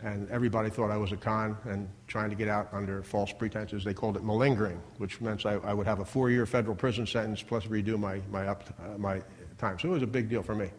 And 0.01 0.31
everybody 0.31 0.71
thought 0.71 0.93
I 0.93 0.97
was 0.97 1.11
a 1.11 1.17
con 1.17 1.57
and 1.65 1.89
trying 2.07 2.31
to 2.31 2.37
get 2.37 2.47
out 2.47 2.69
under 2.71 3.03
false 3.03 3.33
pretenses. 3.33 3.83
They 3.83 3.95
called 3.95 4.17
it 4.17 4.23
malingering, 4.23 4.81
which 4.99 5.21
meant 5.21 5.45
I, 5.45 5.55
I 5.55 5.75
would 5.75 5.89
have 5.89 5.99
a 5.99 6.05
four-year 6.05 6.47
federal 6.47 6.77
prison 6.77 7.05
sentence 7.05 7.43
plus 7.43 7.65
redo 7.65 7.99
my, 7.99 8.21
my, 8.31 8.47
up, 8.47 8.63
uh, 8.79 8.97
my 8.97 9.23
time. 9.59 9.77
So 9.81 9.89
it 9.89 9.93
was 9.95 10.03
a 10.05 10.07
big 10.07 10.29
deal 10.29 10.45
for 10.45 10.55
me. 10.55 10.71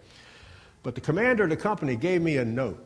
But 0.84 0.96
the 0.96 1.02
commander 1.02 1.44
of 1.44 1.50
the 1.50 1.58
company 1.58 1.96
gave 1.96 2.22
me 2.22 2.38
a 2.38 2.46
note 2.46 2.86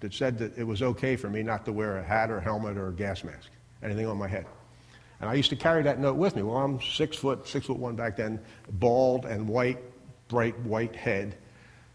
that 0.00 0.12
said 0.14 0.38
that 0.38 0.56
it 0.56 0.64
was 0.64 0.82
okay 0.82 1.16
for 1.16 1.28
me 1.28 1.42
not 1.42 1.64
to 1.66 1.72
wear 1.72 1.98
a 1.98 2.02
hat 2.02 2.30
or 2.30 2.40
helmet 2.40 2.76
or 2.76 2.90
gas 2.92 3.24
mask, 3.24 3.50
anything 3.82 4.06
on 4.06 4.16
my 4.16 4.28
head. 4.28 4.46
And 5.20 5.28
I 5.28 5.34
used 5.34 5.50
to 5.50 5.56
carry 5.56 5.82
that 5.82 5.98
note 5.98 6.16
with 6.16 6.34
me. 6.36 6.42
Well, 6.42 6.56
I'm 6.56 6.80
six 6.80 7.16
foot, 7.16 7.46
six 7.46 7.66
foot 7.66 7.78
one 7.78 7.94
back 7.94 8.16
then, 8.16 8.40
bald 8.72 9.26
and 9.26 9.46
white, 9.48 9.78
bright 10.28 10.58
white 10.60 10.96
head, 10.96 11.36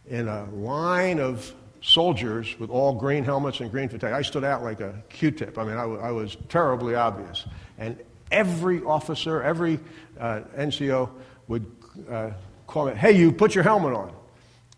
in 0.07 0.27
a 0.27 0.45
line 0.51 1.19
of 1.19 1.51
soldiers 1.81 2.55
with 2.59 2.69
all 2.69 2.93
green 2.93 3.23
helmets 3.23 3.59
and 3.59 3.71
green 3.71 3.89
fatigues. 3.89 4.13
I 4.13 4.21
stood 4.21 4.43
out 4.43 4.63
like 4.63 4.81
a 4.81 5.03
Q-tip. 5.09 5.57
I 5.57 5.63
mean, 5.63 5.77
I, 5.77 5.81
w- 5.81 5.99
I 5.99 6.11
was 6.11 6.37
terribly 6.49 6.95
obvious. 6.95 7.45
And 7.77 7.97
every 8.31 8.83
officer, 8.83 9.41
every 9.41 9.79
uh, 10.19 10.41
NCO 10.57 11.09
would 11.47 11.65
uh, 12.09 12.31
call 12.67 12.87
me, 12.87 12.93
hey, 12.95 13.13
you, 13.13 13.31
put 13.31 13.55
your 13.55 13.63
helmet 13.63 13.93
on. 13.93 14.13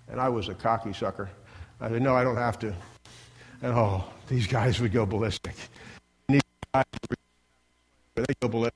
And 0.09 0.19
I 0.21 0.29
was 0.29 0.49
a 0.49 0.53
cocky 0.53 0.93
sucker. 0.93 1.29
I 1.79 1.89
said, 1.89 2.01
no, 2.01 2.15
I 2.15 2.23
don't 2.23 2.37
have 2.37 2.57
to. 2.59 2.73
And 3.61 3.73
oh, 3.73 4.03
these 4.27 4.47
guys 4.47 4.79
would 4.79 4.91
go 4.91 5.05
ballistic. 5.05 5.55
These 6.27 6.41
guys, 6.73 6.85
they 8.15 8.25
go 8.41 8.47
ballistic. 8.47 8.73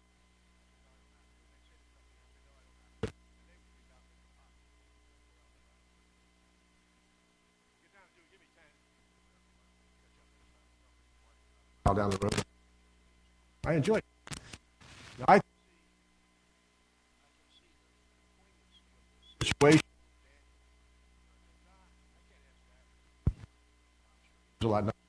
down 11.94 12.10
the 12.10 12.18
road. 12.22 12.34
I 13.66 13.74
enjoy 13.74 13.98
it. 13.98 14.06
I 15.28 15.42
situation. 19.44 19.91
A 24.64 25.01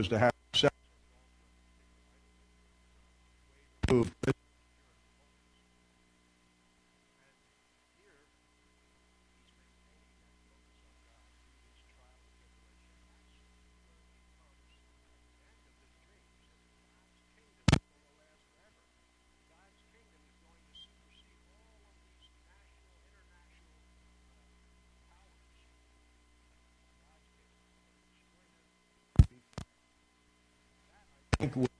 was 0.00 0.08
to 0.08 0.18
have 0.18 0.32
sex. 0.54 0.74
Think 31.40 31.70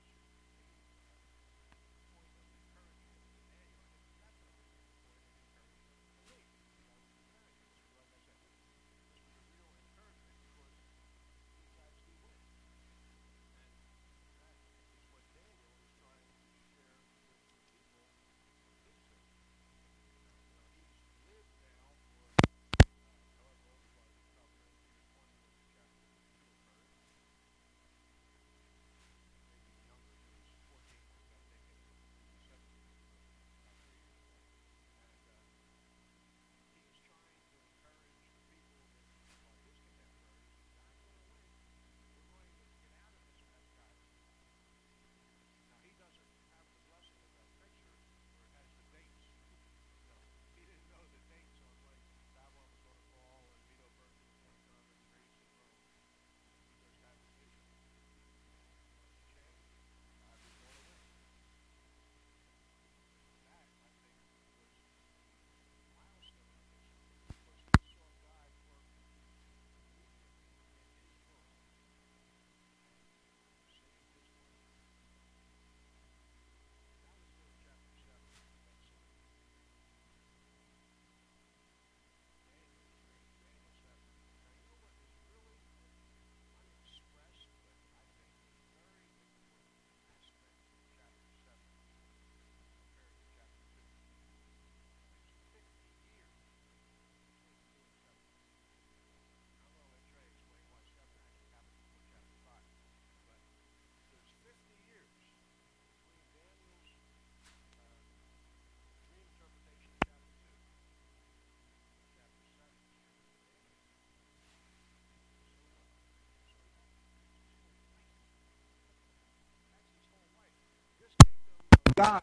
God 122.01 122.23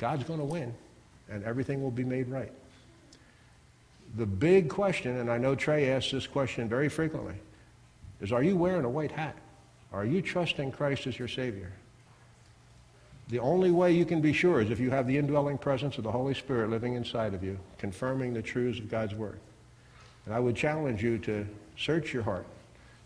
God's 0.00 0.24
going 0.24 0.38
to 0.38 0.46
win, 0.46 0.74
and 1.28 1.44
everything 1.44 1.82
will 1.82 1.90
be 1.90 2.04
made 2.04 2.28
right. 2.28 2.50
The 4.16 4.24
big 4.24 4.70
question, 4.70 5.18
and 5.18 5.30
I 5.30 5.36
know 5.36 5.54
Trey 5.54 5.90
asks 5.90 6.10
this 6.10 6.26
question 6.26 6.68
very 6.70 6.88
frequently, 6.88 7.34
is 8.20 8.32
are 8.32 8.42
you 8.42 8.56
wearing 8.56 8.84
a 8.84 8.88
white 8.88 9.12
hat? 9.12 9.36
Are 9.92 10.06
you 10.06 10.22
trusting 10.22 10.72
Christ 10.72 11.06
as 11.06 11.18
your 11.18 11.28
Savior? 11.28 11.70
The 13.28 13.40
only 13.40 13.70
way 13.70 13.92
you 13.92 14.06
can 14.06 14.22
be 14.22 14.32
sure 14.32 14.62
is 14.62 14.70
if 14.70 14.80
you 14.80 14.90
have 14.90 15.06
the 15.06 15.18
indwelling 15.18 15.58
presence 15.58 15.98
of 15.98 16.04
the 16.04 16.10
Holy 16.10 16.34
Spirit 16.34 16.70
living 16.70 16.94
inside 16.94 17.34
of 17.34 17.44
you, 17.44 17.58
confirming 17.76 18.32
the 18.32 18.42
truths 18.42 18.78
of 18.78 18.90
God's 18.90 19.14
Word. 19.14 19.38
And 20.24 20.34
I 20.34 20.40
would 20.40 20.56
challenge 20.56 21.02
you 21.02 21.18
to 21.18 21.46
search 21.76 22.12
your 22.14 22.22
heart 22.22 22.46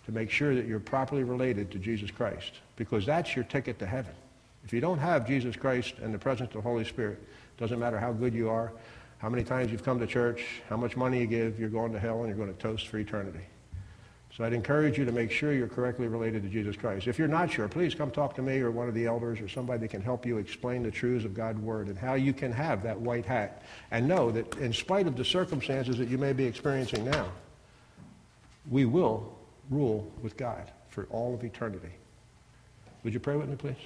to 0.06 0.12
make 0.12 0.30
sure 0.30 0.54
that 0.54 0.66
you're 0.66 0.78
properly 0.78 1.24
related 1.24 1.72
to 1.72 1.78
Jesus 1.78 2.10
Christ, 2.10 2.52
because 2.76 3.04
that's 3.04 3.34
your 3.34 3.44
ticket 3.44 3.80
to 3.80 3.86
heaven. 3.86 4.14
If 4.64 4.72
you 4.72 4.80
don't 4.80 4.98
have 4.98 5.26
Jesus 5.26 5.56
Christ 5.56 5.94
and 6.02 6.12
the 6.12 6.18
presence 6.18 6.48
of 6.48 6.54
the 6.54 6.60
Holy 6.62 6.84
Spirit, 6.84 7.22
doesn't 7.58 7.78
matter 7.78 7.98
how 7.98 8.12
good 8.12 8.34
you 8.34 8.48
are, 8.48 8.72
how 9.18 9.28
many 9.28 9.44
times 9.44 9.70
you've 9.70 9.84
come 9.84 9.98
to 10.00 10.06
church, 10.06 10.44
how 10.68 10.76
much 10.76 10.96
money 10.96 11.20
you 11.20 11.26
give, 11.26 11.58
you're 11.58 11.68
going 11.68 11.92
to 11.92 11.98
hell 11.98 12.20
and 12.20 12.28
you're 12.28 12.36
going 12.36 12.52
to 12.54 12.60
toast 12.60 12.88
for 12.88 12.98
eternity. 12.98 13.44
So 14.36 14.42
I'd 14.42 14.52
encourage 14.52 14.98
you 14.98 15.04
to 15.04 15.12
make 15.12 15.30
sure 15.30 15.52
you're 15.52 15.68
correctly 15.68 16.08
related 16.08 16.42
to 16.42 16.48
Jesus 16.48 16.74
Christ. 16.74 17.06
If 17.06 17.20
you're 17.20 17.28
not 17.28 17.52
sure, 17.52 17.68
please 17.68 17.94
come 17.94 18.10
talk 18.10 18.34
to 18.34 18.42
me 18.42 18.58
or 18.58 18.72
one 18.72 18.88
of 18.88 18.94
the 18.94 19.06
elders 19.06 19.40
or 19.40 19.48
somebody 19.48 19.78
that 19.80 19.88
can 19.88 20.02
help 20.02 20.26
you 20.26 20.38
explain 20.38 20.82
the 20.82 20.90
truths 20.90 21.24
of 21.24 21.34
God's 21.34 21.60
Word 21.60 21.86
and 21.86 21.96
how 21.96 22.14
you 22.14 22.32
can 22.32 22.50
have 22.50 22.82
that 22.82 22.98
white 22.98 23.24
hat 23.24 23.62
and 23.92 24.08
know 24.08 24.32
that 24.32 24.56
in 24.56 24.72
spite 24.72 25.06
of 25.06 25.16
the 25.16 25.24
circumstances 25.24 25.98
that 25.98 26.08
you 26.08 26.18
may 26.18 26.32
be 26.32 26.44
experiencing 26.44 27.04
now, 27.04 27.28
we 28.68 28.86
will 28.86 29.38
rule 29.70 30.12
with 30.20 30.36
God 30.36 30.68
for 30.88 31.04
all 31.10 31.32
of 31.32 31.44
eternity. 31.44 31.92
Would 33.04 33.14
you 33.14 33.20
pray 33.20 33.36
with 33.36 33.48
me, 33.48 33.54
please? 33.54 33.76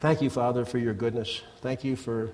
Thank 0.00 0.22
you, 0.22 0.30
Father, 0.30 0.64
for 0.64 0.78
your 0.78 0.94
goodness. 0.94 1.42
Thank 1.60 1.84
you 1.84 1.94
for 1.94 2.32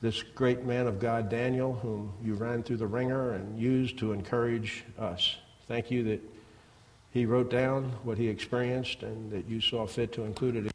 this 0.00 0.22
great 0.22 0.64
man 0.64 0.86
of 0.86 1.00
God, 1.00 1.28
Daniel, 1.28 1.74
whom 1.74 2.12
you 2.22 2.34
ran 2.34 2.62
through 2.62 2.76
the 2.76 2.86
ringer 2.86 3.32
and 3.32 3.58
used 3.58 3.98
to 3.98 4.12
encourage 4.12 4.84
us. 4.96 5.36
Thank 5.66 5.90
you 5.90 6.04
that 6.04 6.20
he 7.10 7.26
wrote 7.26 7.50
down 7.50 7.90
what 8.04 8.16
he 8.16 8.28
experienced 8.28 9.02
and 9.02 9.28
that 9.32 9.48
you 9.48 9.60
saw 9.60 9.88
fit 9.88 10.12
to 10.12 10.22
include 10.22 10.54
it 10.54 10.72